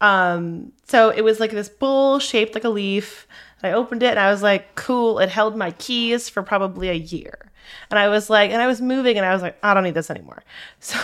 [0.00, 3.26] Um, so it was like this bowl shaped like a leaf.
[3.62, 5.18] I opened it and I was like, cool.
[5.18, 7.49] It held my keys for probably a year.
[7.90, 9.94] And I was like, and I was moving and I was like, I don't need
[9.94, 10.42] this anymore.
[10.80, 10.96] So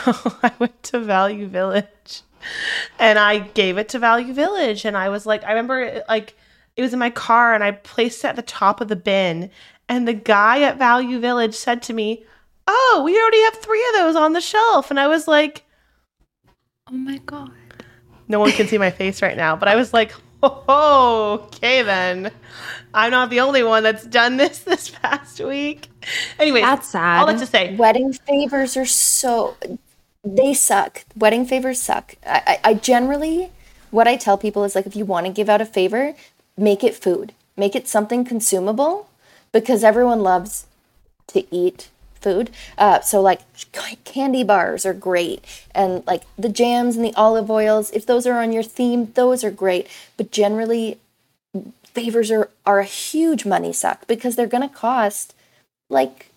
[0.42, 2.22] I went to Value Village
[2.98, 4.84] and I gave it to Value Village.
[4.84, 6.34] And I was like, I remember it, like
[6.76, 9.50] it was in my car and I placed it at the top of the bin.
[9.88, 12.24] And the guy at Value Village said to me,
[12.68, 14.90] Oh, we already have three of those on the shelf.
[14.90, 15.64] And I was like,
[16.88, 17.52] Oh my god.
[18.28, 22.30] no one can see my face right now, but I was like, oh, okay then.
[22.96, 25.88] I'm not the only one that's done this this past week.
[26.38, 27.20] Anyway, That's sad.
[27.20, 29.56] all that to say, Wedding favors are so
[30.24, 31.04] they suck.
[31.16, 32.16] Wedding favors suck.
[32.26, 33.50] I, I, I generally
[33.90, 36.14] what I tell people is like if you want to give out a favor,
[36.56, 37.32] make it food.
[37.56, 39.08] Make it something consumable
[39.52, 40.66] because everyone loves
[41.28, 41.88] to eat
[42.20, 42.50] food.
[42.76, 43.40] Uh, so like
[44.04, 47.90] candy bars are great, and like the jams and the olive oils.
[47.92, 49.86] If those are on your theme, those are great.
[50.16, 50.98] But generally,
[51.96, 55.34] favors are are a huge money suck because they're gonna cost
[55.88, 56.30] like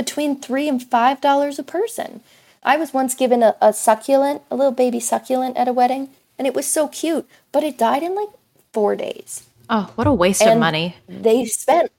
[0.00, 2.20] between three and five dollars a person.
[2.64, 6.46] I was once given a, a succulent, a little baby succulent at a wedding, and
[6.48, 8.32] it was so cute, but it died in like
[8.72, 9.30] four days.
[9.70, 10.96] oh, what a waste of money.
[11.08, 11.92] They spent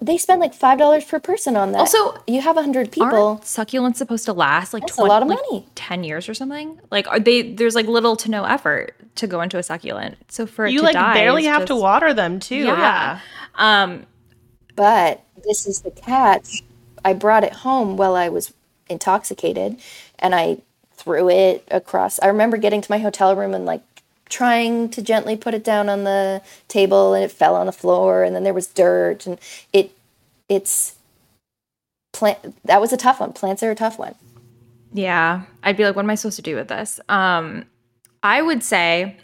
[0.00, 1.78] they spend like five dollars per person on that.
[1.78, 3.14] Also, you have a hundred people.
[3.14, 5.66] Aren't succulents supposed to last like That's a lot of like money.
[5.76, 6.80] 10 years or something?
[6.90, 10.16] Like are they there's like little to no effort to go into a succulent.
[10.28, 12.56] So for it you to like die barely is have to water them too.
[12.56, 12.76] Yeah.
[12.76, 13.20] Yeah.
[13.56, 14.06] Um
[14.74, 16.64] But this is the catch.
[17.04, 18.52] I brought it home while I was
[18.88, 19.80] intoxicated
[20.18, 20.58] and I
[20.92, 22.18] threw it across.
[22.18, 23.82] I remember getting to my hotel room and like
[24.30, 28.22] trying to gently put it down on the table and it fell on the floor
[28.22, 29.38] and then there was dirt and
[29.72, 29.92] it
[30.48, 30.96] it's
[32.12, 33.32] plant that was a tough one.
[33.32, 34.14] Plants are a tough one.
[34.92, 36.98] Yeah, I'd be like, what am I supposed to do with this?
[37.08, 37.64] Um,
[38.22, 39.16] I would say,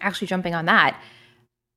[0.00, 1.00] actually, jumping on that,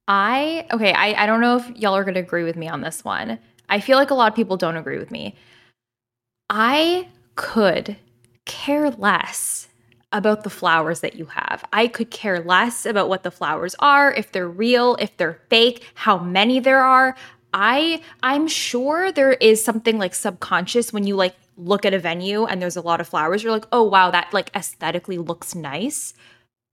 [0.07, 2.81] I okay, I I don't know if y'all are going to agree with me on
[2.81, 3.39] this one.
[3.69, 5.35] I feel like a lot of people don't agree with me.
[6.49, 7.97] I could
[8.45, 9.67] care less
[10.11, 11.63] about the flowers that you have.
[11.73, 15.83] I could care less about what the flowers are, if they're real, if they're fake,
[15.95, 17.15] how many there are.
[17.53, 22.45] I I'm sure there is something like subconscious when you like look at a venue
[22.45, 26.13] and there's a lot of flowers you're like, "Oh wow, that like aesthetically looks nice."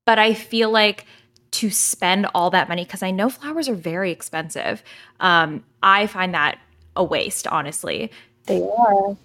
[0.06, 1.06] But I feel like
[1.52, 4.82] to spend all that money cuz I know flowers are very expensive.
[5.20, 6.58] Um I find that
[6.96, 8.10] a waste, honestly.
[8.46, 9.16] They are.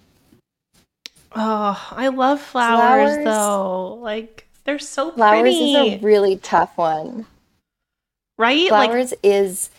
[1.34, 3.94] Oh, I love flowers, Flowers- though.
[3.94, 7.26] Like they're so Flowers pretty, is a really tough one.
[8.38, 8.70] right?
[8.70, 9.70] Like flowers is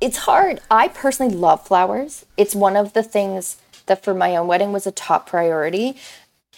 [0.00, 4.46] it's hard i personally love flowers it's one of the things that for my own
[4.46, 5.96] wedding was a top priority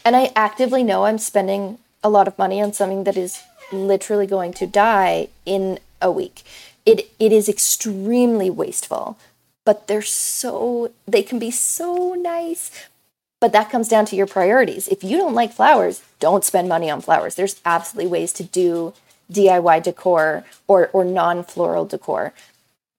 [0.05, 3.43] and i actively know i'm spending a lot of money on something that is
[3.73, 6.43] literally going to die in a week
[6.85, 9.17] it it is extremely wasteful
[9.65, 12.71] but they're so they can be so nice
[13.41, 14.89] but that comes down to your priorities.
[14.89, 17.35] If you don't like flowers, don't spend money on flowers.
[17.35, 18.95] There's absolutely ways to do
[19.33, 22.33] DIY decor or or non-floral decor.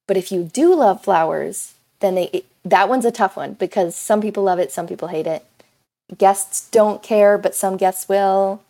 [0.07, 3.95] But if you do love flowers, then they it- that one's a tough one because
[3.95, 5.45] some people love it, some people hate it.
[6.17, 8.61] Guests don't care, but some guests will.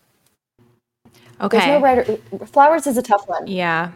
[1.41, 1.57] Okay.
[1.57, 2.09] There's no right
[2.41, 3.47] or, flowers is a tough one.
[3.47, 3.91] yeah.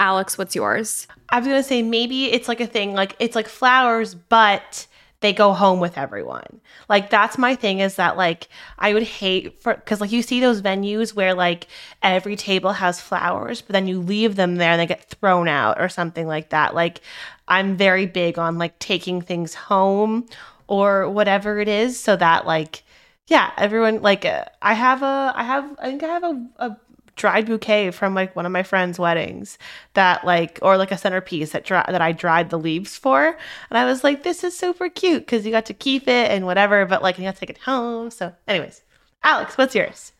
[0.00, 1.06] Alex, what's yours?
[1.28, 4.86] I was gonna say maybe it's like a thing, like it's like flowers, but
[5.20, 6.60] they go home with everyone.
[6.88, 10.40] Like that's my thing is that like I would hate for because like you see
[10.40, 11.66] those venues where like
[12.02, 15.80] every table has flowers, but then you leave them there and they get thrown out
[15.80, 16.74] or something like that.
[16.74, 17.00] Like
[17.48, 20.26] I'm very big on like taking things home
[20.68, 22.84] or whatever it is, so that like
[23.26, 26.76] yeah, everyone like uh, I have a I have I think I have a, a
[27.18, 29.58] dried bouquet from like one of my friends' weddings
[29.92, 33.36] that like or like a centerpiece that dry, that I dried the leaves for,
[33.68, 36.46] and I was like, this is super cute because you got to keep it and
[36.46, 38.10] whatever, but like you got to take it home.
[38.10, 38.82] So, anyways,
[39.22, 40.12] Alex, what's yours?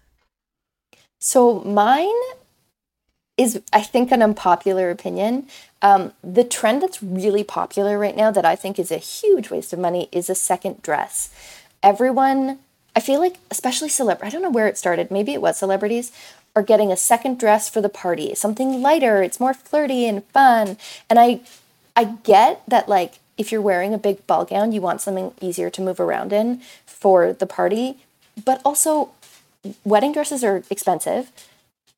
[1.19, 2.09] So mine
[3.37, 5.47] is, I think, an unpopular opinion.
[5.81, 9.73] Um, the trend that's really popular right now that I think is a huge waste
[9.73, 11.31] of money is a second dress.
[11.83, 12.59] Everyone,
[12.97, 15.11] I feel like, especially celeb, I don't know where it started.
[15.11, 16.11] Maybe it was celebrities
[16.59, 19.23] are getting a second dress for the party, something lighter.
[19.23, 20.77] It's more flirty and fun.
[21.09, 21.41] And I,
[21.95, 25.71] I get that like if you're wearing a big ball gown, you want something easier
[25.71, 27.99] to move around in for the party,
[28.45, 29.13] but also
[29.85, 31.31] wedding dresses are expensive.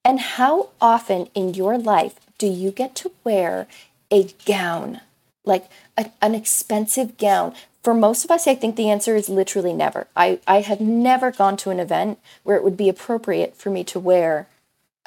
[0.05, 3.67] And how often in your life do you get to wear
[4.11, 5.01] a gown?
[5.47, 7.55] Like a, an expensive gown?
[7.83, 10.07] For most of us, I think the answer is literally never.
[10.15, 13.85] I, I have never gone to an event where it would be appropriate for me
[13.85, 14.49] to wear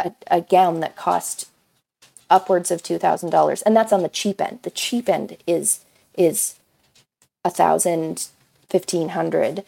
[0.03, 1.49] a, a gown that cost
[2.29, 4.59] upwards of two thousand dollars, and that's on the cheap end.
[4.63, 5.79] The cheap end is
[6.17, 6.55] is
[7.43, 8.27] a thousand,
[8.69, 9.63] fifteen hundred.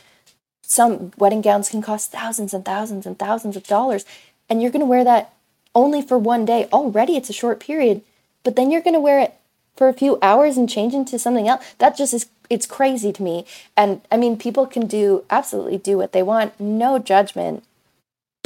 [0.61, 4.05] Some wedding gowns can cost thousands and thousands and thousands of dollars,
[4.49, 5.33] and you're going to wear that
[5.73, 6.67] only for one day.
[6.73, 8.01] Already, it's a short period,
[8.43, 9.35] but then you're going to wear it
[9.75, 11.63] for a few hours and change into something else.
[11.77, 13.45] That just is it's crazy to me.
[13.75, 17.63] And I mean, people can do absolutely do what they want, no judgment.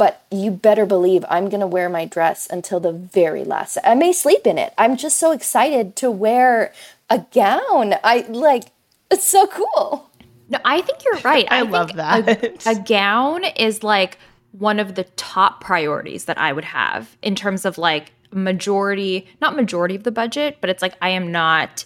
[0.00, 3.76] But you better believe I'm going to wear my dress until the very last.
[3.84, 4.72] I may sleep in it.
[4.78, 6.72] I'm just so excited to wear
[7.10, 7.96] a gown.
[8.02, 8.72] I like
[9.10, 10.10] it's so cool.
[10.48, 11.46] No, I think you're right.
[11.50, 12.66] I, love that.
[12.66, 14.16] A, a gown is like
[14.52, 19.54] one of the top priorities that I would have in terms of like majority, not
[19.54, 21.84] majority of the budget, but it's like I am not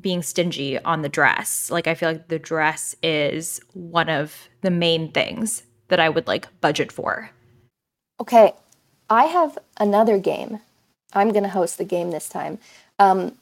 [0.00, 1.70] being stingy on the dress.
[1.70, 6.26] Like I feel like the dress is one of the main things that I would
[6.26, 7.30] like budget for.
[8.20, 8.52] Okay,
[9.10, 10.60] I have another game.
[11.12, 12.58] I'm going to host the game this time.
[12.98, 13.36] Um,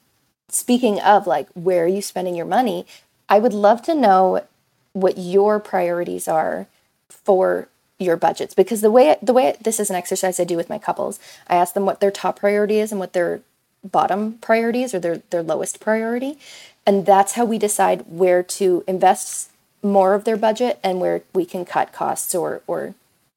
[0.49, 2.87] speaking of like where are you spending your money,
[3.29, 4.45] I would love to know
[4.93, 6.67] what your priorities are
[7.09, 7.69] for
[7.99, 10.79] your budgets because the way the way this is an exercise I do with my
[10.79, 13.41] couples, I ask them what their top priority is and what their
[13.85, 16.39] bottom priorities or their their lowest priority,
[16.87, 19.51] and that's how we decide where to invest
[19.83, 22.95] more of their budget and where we can cut costs or or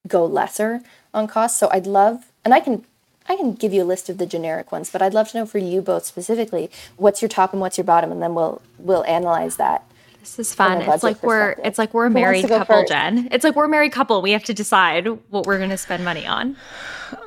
[0.07, 0.81] go lesser
[1.16, 1.59] on costs.
[1.59, 2.86] So I'd love and I can
[3.28, 5.45] I can give you a list of the generic ones, but I'd love to know
[5.47, 9.03] for you both specifically what's your top and what's your bottom and then we'll we'll
[9.05, 9.84] analyze that.
[10.20, 10.82] This is fun.
[10.82, 12.89] It's like we're it's like we're a married couple, first?
[12.91, 13.28] Jen.
[13.32, 14.22] It's like we're a married couple.
[14.22, 16.57] We have to decide what we're going to spend money on.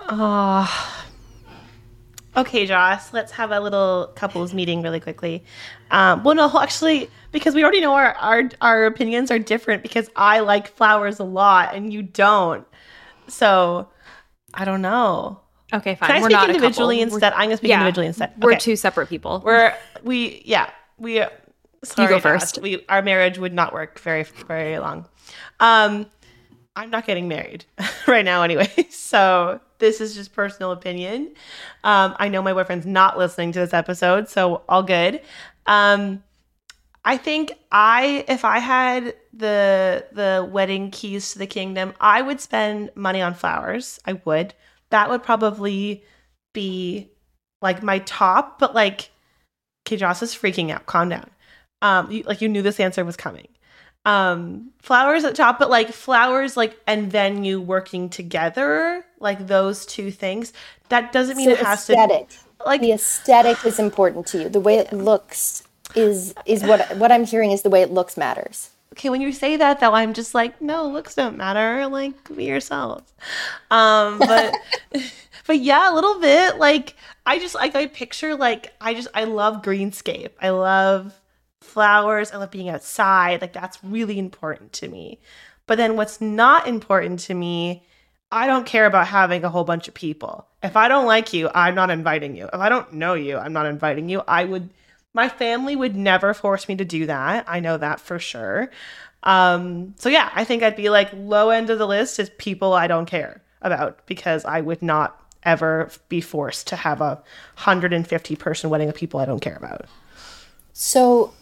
[0.08, 1.04] Oh.
[2.36, 5.42] Okay, Joss, let's have a little couples meeting really quickly.
[5.90, 10.08] Um, well, no, actually, because we already know our, our our opinions are different because
[10.14, 12.66] I like flowers a lot and you don't.
[13.28, 13.88] So,
[14.54, 15.40] I don't know.
[15.72, 16.08] Okay, fine.
[16.08, 17.32] Can I we're speak not individually instead?
[17.34, 18.32] I'm gonna speak yeah, individually instead.
[18.42, 19.42] We're two separate people.
[19.44, 21.22] We're we yeah we.
[21.84, 22.58] Sorry, go first.
[22.60, 25.06] We our marriage would not work very very long.
[25.60, 26.06] Um,
[26.74, 27.64] I'm not getting married
[28.06, 31.34] right now anyway, so this is just personal opinion.
[31.84, 35.20] Um, I know my boyfriend's not listening to this episode, so all good.
[35.66, 36.22] Um,
[37.08, 42.38] I think I if I had the the wedding keys to the kingdom, I would
[42.38, 43.98] spend money on flowers.
[44.04, 44.52] I would.
[44.90, 46.04] That would probably
[46.52, 47.10] be
[47.62, 49.08] like my top, but like
[49.86, 50.84] okay, Joss is freaking out.
[50.84, 51.30] Calm down.
[51.80, 53.48] Um, you, like you knew this answer was coming.
[54.04, 59.86] Um, flowers at the top, but like flowers, like and venue working together, like those
[59.86, 60.52] two things.
[60.90, 62.28] That doesn't mean So it has aesthetic.
[62.28, 62.36] to
[62.66, 64.48] like the aesthetic is important to you.
[64.50, 65.62] The way it looks
[65.94, 68.70] is is what what I'm hearing is the way it looks matters.
[68.92, 71.86] okay when you say that though i'm just like no looks don't matter.
[71.86, 73.02] Like be yourself.
[73.70, 74.54] um but
[75.46, 76.58] but yeah a little bit.
[76.58, 76.94] Like
[77.26, 80.30] i just like i picture like i just i love greenscape.
[80.40, 81.18] I love
[81.60, 82.32] flowers.
[82.32, 83.40] I love being outside.
[83.40, 85.20] Like that's really important to me.
[85.66, 87.82] But then what's not important to me
[88.30, 90.46] i don't care about having a whole bunch of people.
[90.62, 92.46] If i don't like you i'm not inviting you.
[92.52, 94.22] If i don't know you i'm not inviting you.
[94.28, 94.68] I would
[95.18, 97.44] my family would never force me to do that.
[97.48, 98.70] I know that for sure.
[99.24, 102.72] Um, so yeah, I think I'd be like low end of the list is people
[102.72, 107.16] I don't care about because I would not ever be forced to have a
[107.64, 109.86] 150 person wedding of people I don't care about.
[110.72, 111.32] So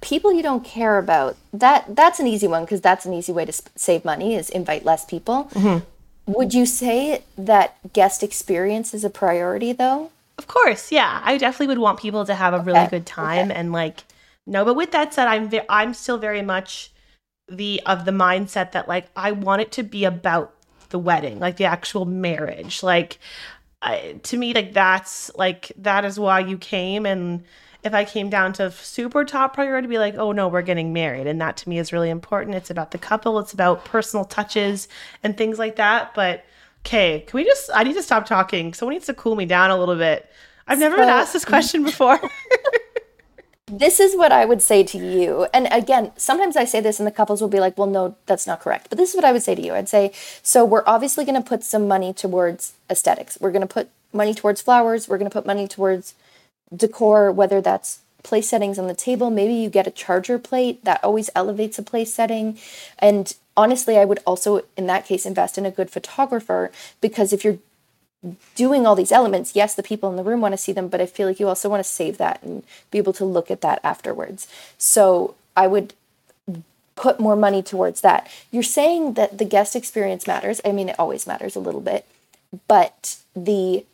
[0.00, 3.44] people you don't care about that that's an easy one because that's an easy way
[3.44, 5.50] to sp- save money is invite less people.
[6.24, 10.10] Would you say that guest experience is a priority though?
[10.42, 11.20] Of course, yeah.
[11.24, 14.04] I definitely would want people to have a really Okay, good time and like
[14.46, 16.90] no, but with that said, I'm ve- I'm still very much
[17.48, 20.54] the of the mindset that like I want it to be about
[20.90, 22.82] the wedding, like the actual marriage.
[22.82, 23.18] Like
[23.82, 27.44] I, to me like that's like that is why you came and
[27.84, 31.26] if I came down to super top priority, be like, oh no, we're getting married.
[31.26, 32.56] And that to me is really important.
[32.56, 34.88] It's about the couple, it's about personal touches
[35.22, 36.14] and things like that.
[36.14, 36.44] But
[36.84, 38.74] okay, can we just, I need to stop talking.
[38.74, 40.30] Someone needs to cool me down a little bit.
[40.66, 42.20] I've never been asked this question before.
[43.66, 45.46] This is what I would say to you.
[45.54, 48.46] And again, sometimes I say this and the couples will be like, well, no, that's
[48.46, 48.88] not correct.
[48.90, 49.74] But this is what I would say to you.
[49.74, 50.12] I'd say,
[50.42, 53.38] so we're obviously going to put some money towards aesthetics.
[53.40, 55.08] We're going to put money towards flowers.
[55.08, 56.14] We're going to put money towards
[56.74, 59.30] decor, whether that's place settings on the table.
[59.30, 62.58] Maybe you get a charger plate that always elevates a place setting.
[62.98, 67.44] And honestly, I would also, in that case, invest in a good photographer because if
[67.44, 67.58] you're
[68.54, 71.00] doing all these elements, yes, the people in the room want to see them, but
[71.00, 73.60] I feel like you also want to save that and be able to look at
[73.62, 74.46] that afterwards.
[74.78, 75.94] So I would
[76.94, 78.30] put more money towards that.
[78.50, 80.60] You're saying that the guest experience matters.
[80.64, 82.06] I mean, it always matters a little bit.
[82.68, 83.84] but the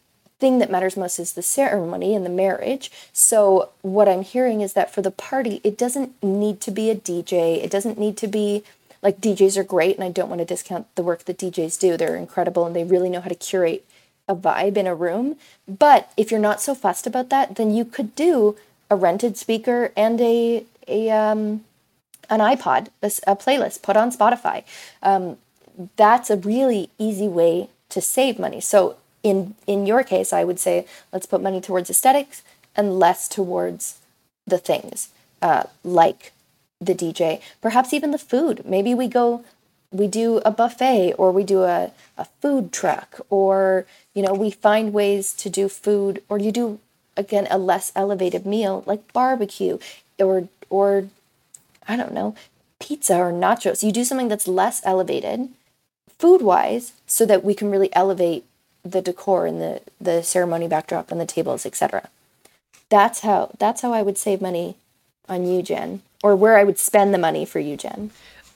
[0.40, 2.90] thing that matters most is the ceremony and the marriage.
[3.12, 6.94] So, what I'm hearing is that for the party, it doesn't need to be a
[6.94, 7.62] DJ.
[7.62, 8.62] It doesn't need to be
[9.02, 11.96] like DJs are great, and I don't want to discount the work that DJs do.
[11.96, 13.84] They're incredible and they really know how to curate
[14.28, 15.36] a vibe in a room.
[15.66, 18.56] But if you're not so fussed about that, then you could do
[18.90, 21.64] a rented speaker and a, a um,
[22.30, 24.64] an iPod, a, a, playlist put on Spotify.
[25.02, 25.38] Um,
[25.96, 28.60] that's a really easy way to save money.
[28.60, 32.42] So in in your case, I would say let's put money towards aesthetics
[32.76, 33.98] and less towards
[34.46, 35.10] the things
[35.42, 36.32] uh, like
[36.80, 38.64] the DJ, perhaps even the food.
[38.64, 39.44] Maybe we go,
[39.90, 44.50] we do a buffet or we do a, a food truck or, you know, we
[44.50, 46.78] find ways to do food or you do,
[47.16, 49.78] again, a less elevated meal like barbecue
[50.18, 51.08] or, or,
[51.86, 52.34] I don't know,
[52.78, 53.82] pizza or nachos.
[53.82, 55.48] You do something that's less elevated
[56.18, 58.44] food wise so that we can really elevate
[58.84, 62.08] the decor and the, the ceremony backdrop and the tables, etc.
[62.88, 64.76] That's how that's how I would save money
[65.28, 68.10] on you, Jen, or where I would spend the money for you, Jen.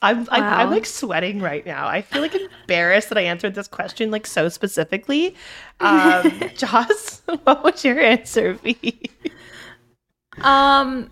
[0.05, 1.87] I'm, I'm, I'm like sweating right now.
[1.87, 5.37] I feel like embarrassed that I answered this question like so specifically.
[5.81, 9.11] Um, Joss, what would your answer be?
[10.41, 11.11] Um,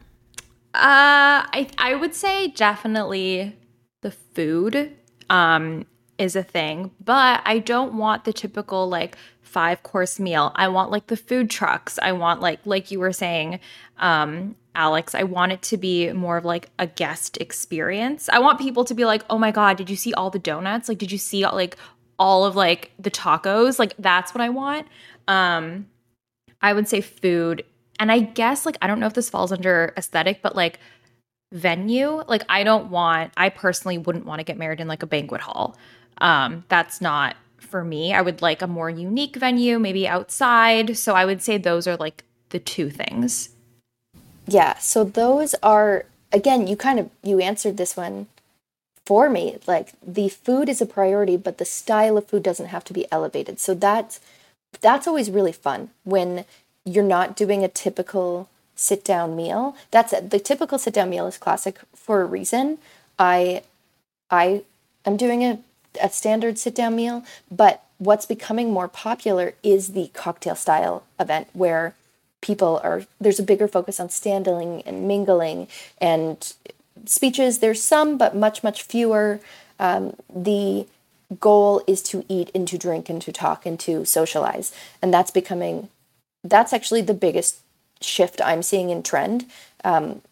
[0.75, 3.57] uh, I I would say definitely
[4.03, 4.97] the food.
[5.29, 5.87] Um,
[6.21, 9.17] is a thing, but I don't want the typical like
[9.51, 10.53] five course meal.
[10.55, 11.99] I want like the food trucks.
[12.01, 13.61] I want like like you were saying,
[13.99, 18.29] um, Alex, I want it to be more of like a guest experience.
[18.29, 20.89] I want people to be like, "Oh my god, did you see all the donuts?
[20.89, 21.77] Like did you see like
[22.19, 23.79] all of like the tacos?
[23.79, 24.87] Like that's what I want."
[25.27, 25.87] Um
[26.63, 27.65] I would say food.
[27.99, 30.79] And I guess like I don't know if this falls under aesthetic, but like
[31.53, 35.07] venue, like I don't want I personally wouldn't want to get married in like a
[35.07, 35.77] banquet hall.
[36.19, 38.13] Um, that's not for me.
[38.13, 40.97] I would like a more unique venue, maybe outside.
[40.97, 43.51] So I would say those are like the two things.
[44.47, 44.79] Yeah.
[44.79, 48.27] So those are again, you kind of you answered this one
[49.05, 49.59] for me.
[49.67, 53.11] Like the food is a priority, but the style of food doesn't have to be
[53.11, 53.59] elevated.
[53.61, 54.21] So that's
[54.81, 56.45] that's always really fun when
[56.85, 59.77] you're not doing a typical sit down meal.
[59.91, 60.31] That's it.
[60.31, 62.79] The typical sit down meal is classic for a reason.
[63.19, 63.63] I
[64.31, 64.63] I
[65.05, 65.59] am doing a
[66.03, 71.49] a standard sit down meal, but what's becoming more popular is the cocktail style event
[71.53, 71.95] where
[72.41, 75.69] people are there's a bigger focus on standing and mingling
[76.01, 76.55] and
[77.05, 77.59] speeches.
[77.59, 79.41] There's some but much much fewer.
[79.79, 80.87] Um, the
[81.39, 84.73] goal is to eat and to drink and to talk and to socialize.
[85.01, 85.89] And that's becoming
[86.43, 87.59] that's actually the biggest
[88.01, 89.45] shift i'm seeing in trend.
[89.85, 90.23] Um,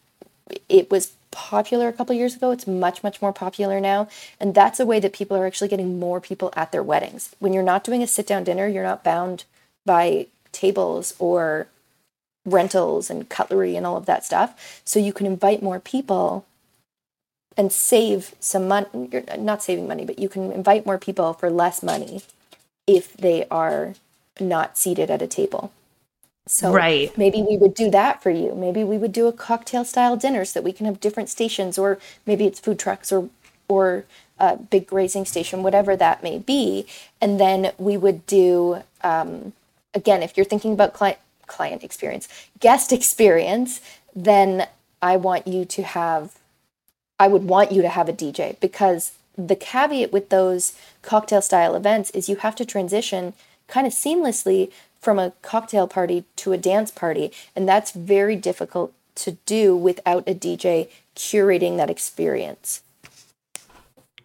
[0.67, 2.51] it was popular a couple years ago.
[2.51, 4.07] It's much, much more popular now.
[4.39, 7.35] And that's a way that people are actually getting more people at their weddings.
[7.39, 9.45] When you're not doing a sit down dinner, you're not bound
[9.85, 11.67] by tables or
[12.45, 14.81] rentals and cutlery and all of that stuff.
[14.83, 16.45] So you can invite more people
[17.57, 18.87] and save some money.
[19.11, 22.21] You're not saving money, but you can invite more people for less money
[22.87, 23.95] if they are
[24.39, 25.71] not seated at a table.
[26.49, 27.15] So right.
[27.15, 28.55] maybe we would do that for you.
[28.55, 31.77] Maybe we would do a cocktail style dinner so that we can have different stations,
[31.77, 33.29] or maybe it's food trucks or
[33.67, 34.05] or
[34.39, 36.87] a big grazing station, whatever that may be.
[37.21, 39.53] And then we would do um,
[39.93, 42.27] again, if you're thinking about client client experience,
[42.59, 43.79] guest experience,
[44.15, 44.67] then
[45.03, 46.35] I want you to have
[47.19, 50.73] I would want you to have a DJ because the caveat with those
[51.03, 53.33] cocktail style events is you have to transition
[53.67, 57.31] kind of seamlessly from a cocktail party to a dance party.
[57.55, 62.81] And that's very difficult to do without a DJ curating that experience.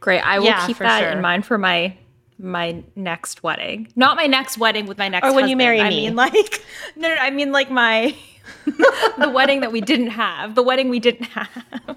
[0.00, 0.20] Great.
[0.20, 1.10] I will yeah, keep that sure.
[1.10, 1.96] in mind for my
[2.38, 3.88] my next wedding.
[3.96, 5.50] Not my next wedding with my next Or when husband.
[5.50, 6.06] you marry I me.
[6.06, 6.64] mean like
[6.96, 8.14] no, no, I mean like my
[8.66, 10.54] the wedding that we didn't have.
[10.54, 11.96] The wedding we didn't have.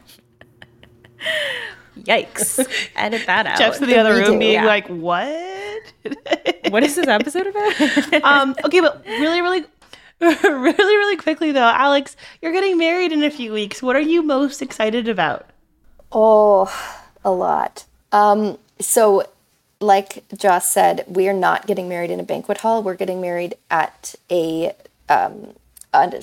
[2.08, 2.66] Yikes.
[2.96, 3.58] Edit that out.
[3.58, 4.66] Jeff's in the other room being yeah.
[4.66, 5.94] like, what?
[6.70, 8.24] what is this episode about?
[8.24, 9.66] um, okay, but really, really,
[10.22, 13.84] really, really quickly though, Alex, you're getting married in a few weeks.
[13.84, 15.50] What are you most excited about?
[16.12, 16.72] Oh,
[17.26, 17.86] a lot.
[18.14, 19.26] Um, so,
[19.82, 22.82] like Joss said, we are not getting married in a banquet hall.
[22.82, 24.74] We're getting married at a
[25.10, 25.54] um,
[25.94, 26.22] a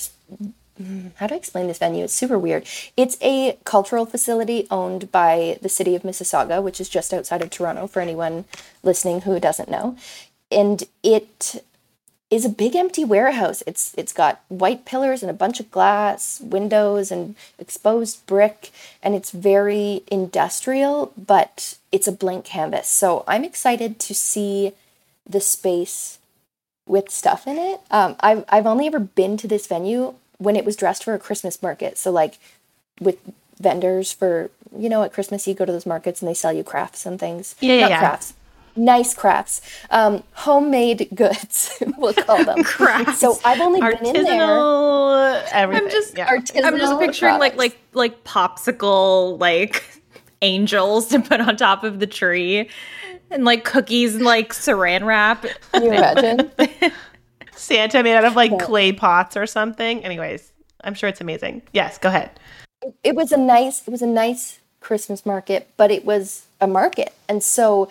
[1.16, 2.05] how do I explain this venue?
[2.05, 2.66] It's super weird.
[2.97, 7.51] It's a cultural facility owned by the city of Mississauga, which is just outside of
[7.51, 8.45] Toronto for anyone
[8.83, 9.97] listening who doesn't know.
[10.51, 11.62] And it
[12.31, 13.62] is a big empty warehouse.
[13.66, 19.14] It's it's got white pillars and a bunch of glass windows and exposed brick and
[19.14, 22.89] it's very industrial, but it's a blank canvas.
[22.89, 24.72] So I'm excited to see
[25.25, 26.18] the space
[26.87, 27.81] with stuff in it.
[27.93, 31.18] Um, I've I've only ever been to this venue when it was dressed for a
[31.18, 31.99] Christmas market.
[31.99, 32.39] So like
[33.01, 33.18] with
[33.59, 36.64] vendors for you know at Christmas you go to those markets and they sell you
[36.64, 37.55] crafts and things.
[37.61, 37.99] Yeah, yeah, Not yeah.
[38.01, 38.35] crafts.
[38.76, 39.61] Nice crafts,
[39.91, 41.80] um, homemade goods.
[41.97, 43.20] we'll call them Crafts.
[43.20, 44.43] So I've only been in there.
[44.43, 45.85] Artisanal, everything.
[45.85, 46.28] I'm just yeah.
[46.28, 49.85] Artisanal I'm just picturing like like like popsicle like
[50.43, 52.68] angels to put on top of the tree
[53.30, 55.47] and like cookies and like saran wrap.
[55.72, 56.51] Can you imagine?
[57.57, 60.05] Santa made out of like clay pots or something.
[60.05, 60.53] Anyways,
[60.83, 61.63] I'm sure it's amazing.
[61.73, 62.31] Yes, go ahead.
[63.03, 67.15] it was a nice it was a nice christmas market but it was a market
[67.31, 67.89] and so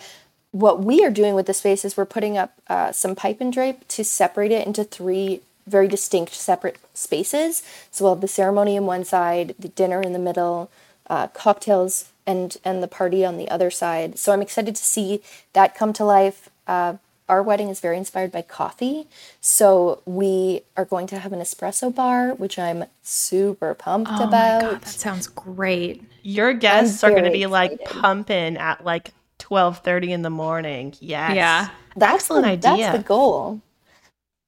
[0.52, 3.52] what we are doing with the space is we're putting up uh, some pipe and
[3.52, 8.78] drape to separate it into three very distinct separate spaces so we'll have the ceremony
[8.78, 10.70] on one side the dinner in the middle
[11.10, 15.20] uh, cocktails and and the party on the other side so i'm excited to see
[15.54, 16.94] that come to life uh,
[17.28, 19.06] our wedding is very inspired by coffee.
[19.40, 24.24] So we are going to have an espresso bar, which I'm super pumped Oh my
[24.24, 24.60] about.
[24.62, 26.02] god, that sounds great.
[26.22, 30.94] Your guests are going to very be like pumping at like 12:30 in the morning.
[31.00, 31.34] Yes.
[31.34, 31.68] Yeah.
[31.96, 32.86] That's Excellent the, idea.
[32.86, 33.60] That's the goal.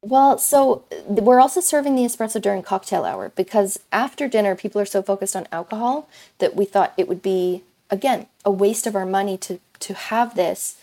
[0.02, 4.80] Well, so th- we're also serving the espresso during cocktail hour because after dinner, people
[4.80, 6.08] are so focused on alcohol
[6.38, 10.34] that we thought it would be again a waste of our money to to have
[10.34, 10.76] this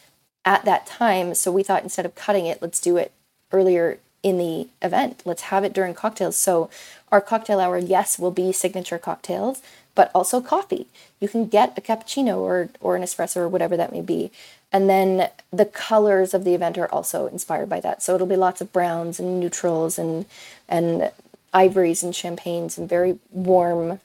[0.45, 1.35] at that time.
[1.35, 3.11] So we thought instead of cutting it, let's do it
[3.51, 5.21] earlier in the event.
[5.25, 6.37] Let's have it during cocktails.
[6.37, 6.69] So
[7.11, 9.61] our cocktail hour, yes, will be signature cocktails,
[9.95, 10.87] but also coffee.
[11.19, 14.31] You can get a cappuccino or or an espresso or whatever that may be.
[14.71, 18.01] And then the colors of the event are also inspired by that.
[18.01, 20.25] So it'll be lots of browns and neutrals and
[20.67, 21.11] and
[21.53, 23.99] ivories and champagnes and very warm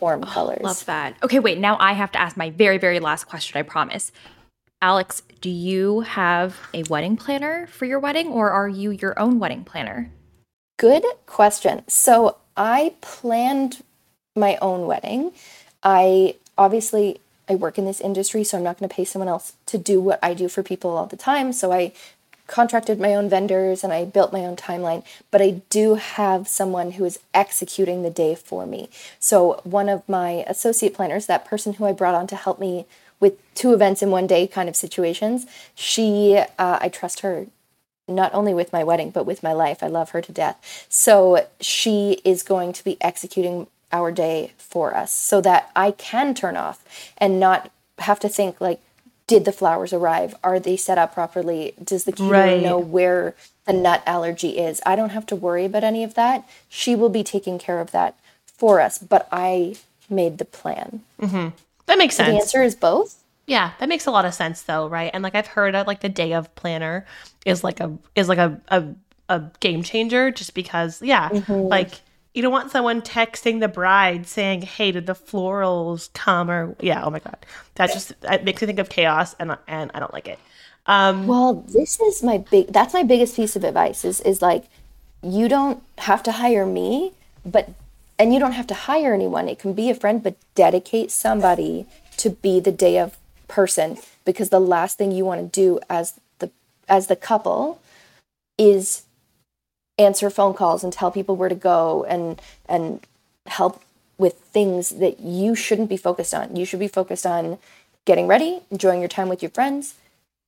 [0.00, 0.62] warm oh, colors.
[0.62, 1.16] Love that.
[1.22, 1.58] Okay, wait.
[1.58, 3.58] Now I have to ask my very, very last question.
[3.58, 4.12] I promise.
[4.84, 9.38] Alex, do you have a wedding planner for your wedding, or are you your own
[9.38, 10.10] wedding planner?
[10.78, 11.84] Good question.
[11.88, 13.82] So I planned
[14.36, 15.32] my own wedding.
[15.82, 17.18] I obviously
[17.48, 20.02] I work in this industry, so I'm not going to pay someone else to do
[20.02, 21.54] what I do for people all the time.
[21.54, 21.94] So I
[22.46, 26.92] contracted my own vendors and I built my own timeline, but I do have someone
[26.92, 28.88] who is executing the day for me.
[29.18, 32.86] So one of my associate planners, that person who I brought on to help me
[33.20, 37.46] with two events in one day kind of situations, she uh, I trust her
[38.06, 39.82] not only with my wedding but with my life.
[39.82, 40.86] I love her to death.
[40.90, 46.34] So she is going to be executing our day for us so that I can
[46.34, 46.84] turn off
[47.16, 47.70] and not
[48.00, 48.80] have to think like
[49.26, 50.34] did the flowers arrive?
[50.44, 51.74] Are they set up properly?
[51.82, 52.62] Does the caterer Right.
[52.62, 54.80] know where the nut allergy is?
[54.84, 56.46] I don't have to worry about any of that.
[56.68, 59.76] She will be taking care of that for us, but I
[60.10, 61.00] made the plan.
[61.20, 61.48] Mm-hmm.
[61.86, 62.28] That makes sense.
[62.30, 63.22] The answer is both.
[63.46, 65.10] Yeah, that makes a lot of sense though, right?
[65.12, 67.06] And like I've heard of like the day of planner
[67.44, 68.84] is like a is like a a,
[69.28, 71.52] a game changer just because yeah, mm-hmm.
[71.68, 72.00] like
[72.34, 77.04] you don't want someone texting the bride saying, "Hey, did the florals come?" or yeah,
[77.04, 77.38] oh my god.
[77.76, 80.38] That just it makes me think of chaos and and I don't like it.
[80.86, 84.64] Um Well, this is my big that's my biggest piece of advice is is like
[85.22, 87.12] you don't have to hire me,
[87.46, 87.70] but
[88.18, 89.48] and you don't have to hire anyone.
[89.48, 91.86] It can be a friend, but dedicate somebody
[92.18, 93.16] to be the day of
[93.48, 96.50] person because the last thing you want to do as the
[96.88, 97.80] as the couple
[98.58, 99.04] is
[99.98, 103.00] answer phone calls and tell people where to go and and
[103.46, 103.82] help
[104.16, 106.56] with things that you shouldn't be focused on.
[106.56, 107.58] You should be focused on
[108.04, 109.94] getting ready, enjoying your time with your friends,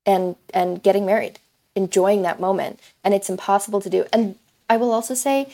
[0.04, 1.38] and and getting married
[1.76, 2.80] enjoying that moment.
[3.04, 4.06] And it's impossible to do.
[4.12, 4.36] And
[4.68, 5.52] i will also say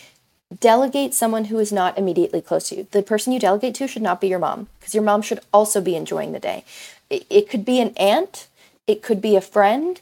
[0.61, 2.87] delegate someone who is not immediately close to you.
[2.93, 5.81] The person you delegate to should not be your mom because your mom should also
[5.81, 6.65] be enjoying the day.
[7.11, 8.47] It, it could be an aunt
[8.87, 10.01] it could be a friend.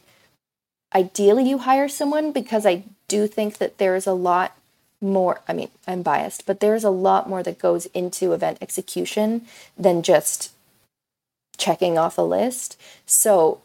[0.95, 2.83] Ideally you hire someone because i
[3.15, 4.57] do think that there is a lot
[5.01, 8.59] more i mean i'm biased but there is a lot more that goes into event
[8.61, 9.43] execution
[9.77, 10.53] than just
[11.57, 13.61] checking off a list so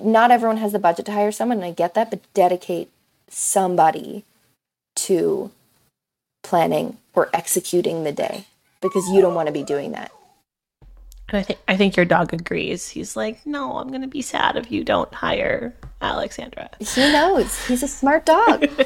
[0.00, 2.90] not everyone has the budget to hire someone, and I get that, but dedicate
[3.28, 4.24] somebody
[4.96, 5.50] to
[6.42, 8.46] planning or executing the day
[8.80, 10.10] because you don't want to be doing that.
[11.28, 12.88] And I think I think your dog agrees.
[12.88, 17.66] He's like, "No, I'm going to be sad if you don't hire Alexandra." He knows.
[17.66, 18.68] He's a smart dog.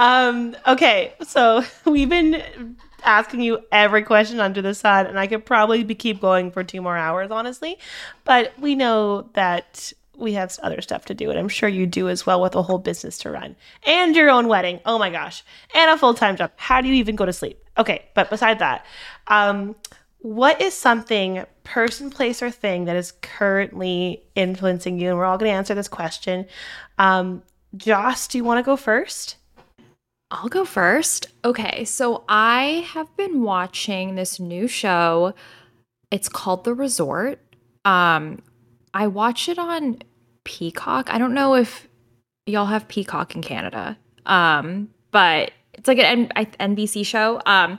[0.00, 5.44] Um, okay, so we've been asking you every question under the sun, and I could
[5.44, 7.78] probably be keep going for two more hours, honestly.
[8.24, 12.08] But we know that we have other stuff to do, and I'm sure you do
[12.08, 14.80] as well with a whole business to run and your own wedding.
[14.86, 16.52] Oh my gosh, and a full time job.
[16.56, 17.62] How do you even go to sleep?
[17.76, 18.86] Okay, but beside that,
[19.28, 19.74] um,
[20.22, 25.10] what is something, person, place, or thing that is currently influencing you?
[25.10, 26.46] And we're all going to answer this question.
[26.98, 27.42] Um,
[27.76, 29.36] Joss, do you want to go first?
[30.30, 31.26] I'll go first.
[31.44, 35.34] Okay, so I have been watching this new show.
[36.10, 37.40] It's called The Resort.
[37.84, 38.40] Um,
[38.94, 40.02] I watch it on
[40.44, 41.12] Peacock.
[41.12, 41.88] I don't know if
[42.46, 47.40] y'all have Peacock in Canada, um, but it's like an N- NBC show.
[47.46, 47.78] Um,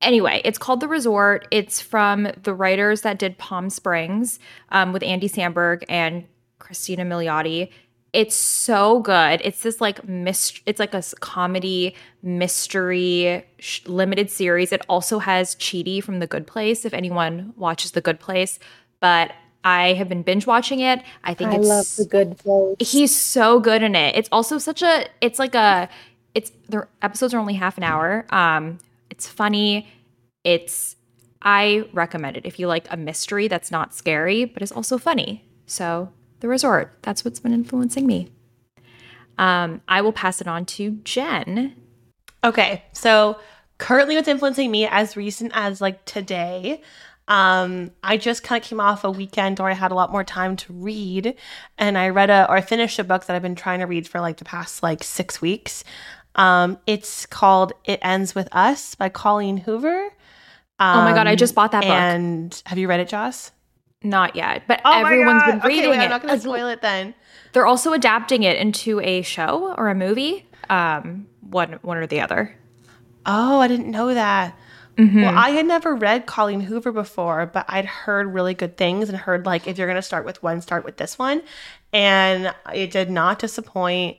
[0.00, 1.46] anyway, it's called The Resort.
[1.50, 4.38] It's from the writers that did Palm Springs
[4.70, 6.26] um, with Andy Samberg and
[6.58, 7.70] Christina Milioti.
[8.12, 9.40] It's so good.
[9.44, 10.62] It's this like mist.
[10.66, 14.72] It's like a comedy mystery sh- limited series.
[14.72, 16.84] It also has Chidi from The Good Place.
[16.84, 18.58] If anyone watches The Good Place,
[18.98, 19.32] but
[19.62, 21.02] I have been binge watching it.
[21.22, 22.76] I think I it's love the good place.
[22.80, 24.16] he's so good in it.
[24.16, 25.88] It's also such a it's like a
[26.34, 28.26] it's their episodes are only half an hour.
[28.30, 28.78] Um
[29.20, 29.86] it's funny.
[30.44, 30.96] It's
[31.42, 35.44] I recommend it if you like a mystery that's not scary but is also funny.
[35.66, 36.10] So,
[36.40, 38.30] The Resort, that's what's been influencing me.
[39.36, 41.76] Um I will pass it on to Jen.
[42.42, 43.38] Okay, so
[43.76, 46.80] currently what's influencing me as recent as like today,
[47.28, 50.24] um, I just kind of came off a weekend where I had a lot more
[50.24, 51.36] time to read,
[51.78, 54.08] and I read a or I finished a book that I've been trying to read
[54.08, 55.84] for like the past like six weeks.
[56.34, 60.08] Um, it's called "It Ends with Us" by Colleen Hoover.
[60.80, 61.90] oh my god, I just bought that book.
[61.90, 63.52] And have you read it, Joss?
[64.02, 65.46] Not yet, but Oh my everyone's God.
[65.60, 66.04] been reading okay, wait, it.
[66.04, 67.14] I'm not going to spoil it then.
[67.52, 70.46] They're also adapting it into a show or a movie.
[70.70, 72.56] Um, one one or the other.
[73.26, 74.56] Oh, I didn't know that.
[74.98, 79.16] Well, I had never read Colleen Hoover before, but I'd heard really good things and
[79.16, 81.40] heard like if you're going to start with one, start with this one.
[81.90, 84.18] And it did not disappoint.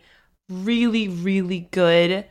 [0.51, 2.25] Really, really good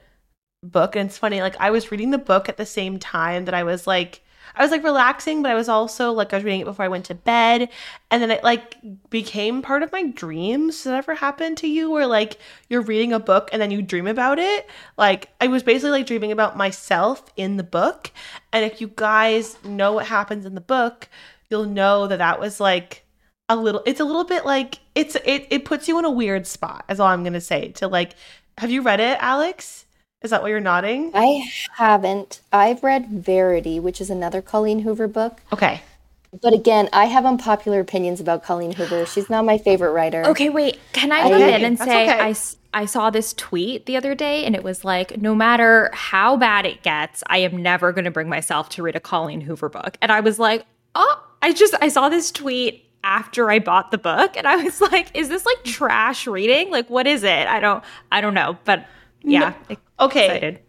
[0.62, 0.94] book.
[0.94, 3.62] And it's funny, like I was reading the book at the same time that I
[3.62, 4.22] was like
[4.54, 6.88] I was like relaxing, but I was also like I was reading it before I
[6.88, 7.68] went to bed.
[8.10, 8.76] And then it like
[9.08, 10.76] became part of my dreams.
[10.76, 13.82] Does that ever happen to you where like you're reading a book and then you
[13.82, 14.68] dream about it?
[14.96, 18.10] Like I was basically like dreaming about myself in the book.
[18.52, 21.08] And if you guys know what happens in the book,
[21.48, 23.04] you'll know that that was like
[23.48, 26.46] a little it's a little bit like it's it it puts you in a weird
[26.46, 26.84] spot.
[26.88, 27.68] Is all I'm going to say.
[27.72, 28.12] To like
[28.58, 29.86] have you read it, Alex?
[30.22, 31.12] Is that why you're nodding?
[31.14, 32.40] I haven't.
[32.52, 35.40] I've read Verity, which is another Colleen Hoover book.
[35.52, 35.80] Okay.
[36.42, 39.04] But again, I have unpopular opinions about Colleen Hoover.
[39.06, 40.24] She's not my favorite writer.
[40.26, 40.78] Okay, wait.
[40.92, 42.20] Can I Okay, come in and that's say okay.
[42.20, 45.90] I, s- I saw this tweet the other day and it was like, no matter
[45.92, 49.40] how bad it gets, I am never going to bring myself to read a Colleen
[49.40, 49.96] Hoover book.
[50.02, 53.98] And I was like, oh, I just, I saw this tweet after I bought the
[53.98, 56.70] book and I was like, is this like trash reading?
[56.70, 57.46] Like, what is it?
[57.48, 57.82] I don't,
[58.12, 58.58] I don't know.
[58.64, 58.86] But
[59.22, 59.54] yeah.
[59.98, 60.24] Okay.
[60.26, 60.60] Excited.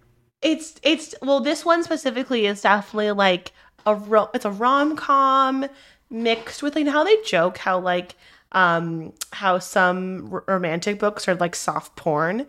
[0.41, 3.51] It's it's well this one specifically is definitely like
[3.85, 5.67] a ro- it's a rom-com
[6.09, 8.15] mixed with like how they joke how like
[8.51, 12.47] um how some r- romantic books are like soft porn.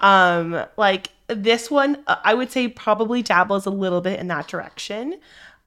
[0.00, 4.48] Um like this one uh, I would say probably dabbles a little bit in that
[4.48, 5.20] direction.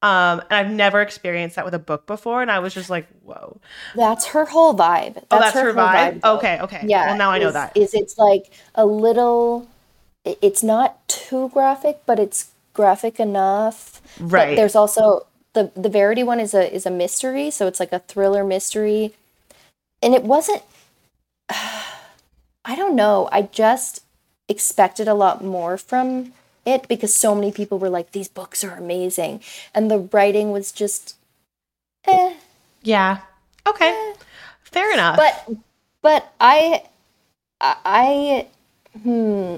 [0.07, 3.07] Um and I've never experienced that with a book before and I was just like,
[3.23, 3.59] "Whoa."
[3.95, 5.15] That's her whole vibe.
[5.15, 6.21] That's, Oh, that's her, whole vibe.
[6.21, 6.35] though.
[6.37, 6.81] okay, okay.
[6.85, 7.07] Yeah.
[7.07, 7.75] Well, now I know is- that.
[7.75, 8.45] Is it's like
[8.75, 9.67] a little
[10.47, 14.01] it's not too graphic, but it's graphic enough.
[14.19, 14.55] But Right.
[14.57, 17.99] there's also the the Verity one is a is a mystery, so it's like a
[17.99, 19.13] thriller mystery.
[20.03, 20.61] And it wasn't
[21.49, 23.29] I don't know.
[23.31, 24.01] I just
[24.49, 26.33] expected a lot more from
[26.67, 29.41] it because so many people were like these books are amazing
[29.73, 31.15] and the writing was just
[32.05, 32.33] eh
[32.83, 33.19] yeah.
[33.67, 34.13] Okay.
[34.63, 35.17] Fair enough.
[35.17, 35.49] but
[36.01, 36.83] but I
[37.61, 38.47] I
[39.03, 39.57] hmm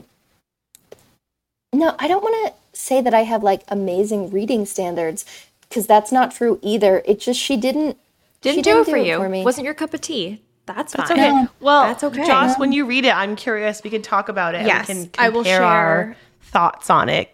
[1.73, 5.25] no, I don't want to say that I have like amazing reading standards
[5.61, 7.01] because that's not true either.
[7.05, 7.97] It just she didn't
[8.41, 9.17] Didn't she do didn't it for do it you.
[9.17, 9.43] for me.
[9.43, 10.41] Wasn't your cup of tea.
[10.65, 11.19] That's, That's fine.
[11.19, 11.47] okay.
[11.59, 12.25] Well, That's okay.
[12.27, 13.81] Joss, when you read it, I'm curious.
[13.83, 14.65] We can talk about it.
[14.67, 16.17] Yes, and we can I will compare our share-
[16.49, 17.29] thoughts on it.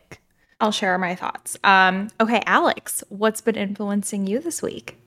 [0.62, 1.58] I'll share my thoughts.
[1.64, 4.98] Um, okay, Alex, what's been influencing you this week?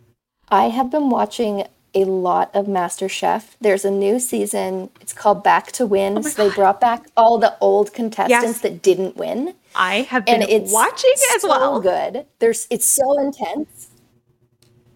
[0.48, 3.56] I have been watching a lot of MasterChef.
[3.60, 4.90] There's a new season.
[5.00, 6.22] It's called Back to Win.
[6.22, 8.60] so they brought back all the old contestants Yes.
[8.60, 9.54] that didn't win.
[9.74, 11.80] I have been And it's watching as so well.
[11.80, 12.26] good.
[12.40, 13.88] There's it's so intense.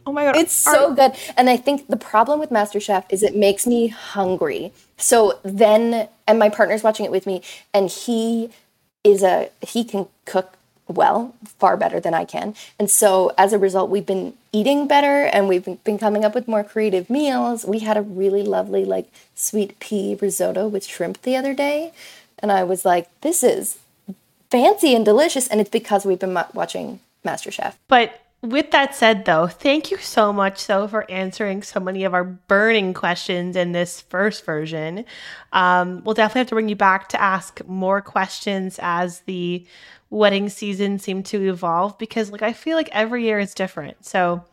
[0.05, 1.13] Oh my god, It's Are- so good.
[1.37, 4.73] And I think the problem with MasterChef is it makes me hungry.
[4.99, 7.43] So then, and my partner's watching it with me,
[7.73, 8.51] and he
[9.05, 10.57] is a, he can cook
[10.89, 12.55] well, far better than I can.
[12.79, 16.49] And so as a result, we've been eating better and we've been- coming up with
[16.49, 17.65] more creative meals.
[17.65, 21.93] We had a really lovely, like, sweet pea risotto with shrimp the other day.
[22.39, 23.79] And I was like, this is
[24.51, 25.47] fancy and delicious.
[25.49, 27.75] And it's because we've been watching MasterChef.
[27.89, 32.13] But with that said, though, thank you so much, so for answering so many of
[32.13, 35.05] our burning questions in this first version.
[35.53, 39.65] Um, we'll definitely have to bring you back to ask more questions as the
[40.11, 44.05] wedding season seem to evolve because, like, I feel like every year is different.
[44.05, 44.45] So,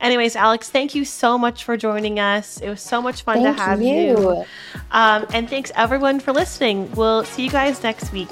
[0.00, 2.60] anyways, Alex, thank you so much for joining us.
[2.60, 3.88] It was so much fun Thank to have you.
[3.88, 4.44] you.
[4.92, 6.90] Um, and thanks everyone for listening.
[6.92, 8.28] We'll see you guys next week.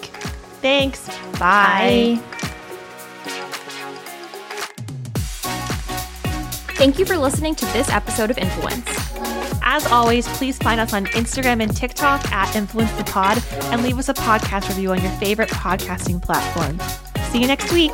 [0.62, 1.08] Thanks.
[1.38, 2.20] Bye.
[2.30, 2.56] Bye.
[6.80, 8.88] Thank you for listening to this episode of Influence.
[9.62, 13.98] As always, please find us on Instagram and TikTok at Influence the Pod and leave
[13.98, 16.80] us a podcast review on your favorite podcasting platform.
[17.32, 17.92] See you next week.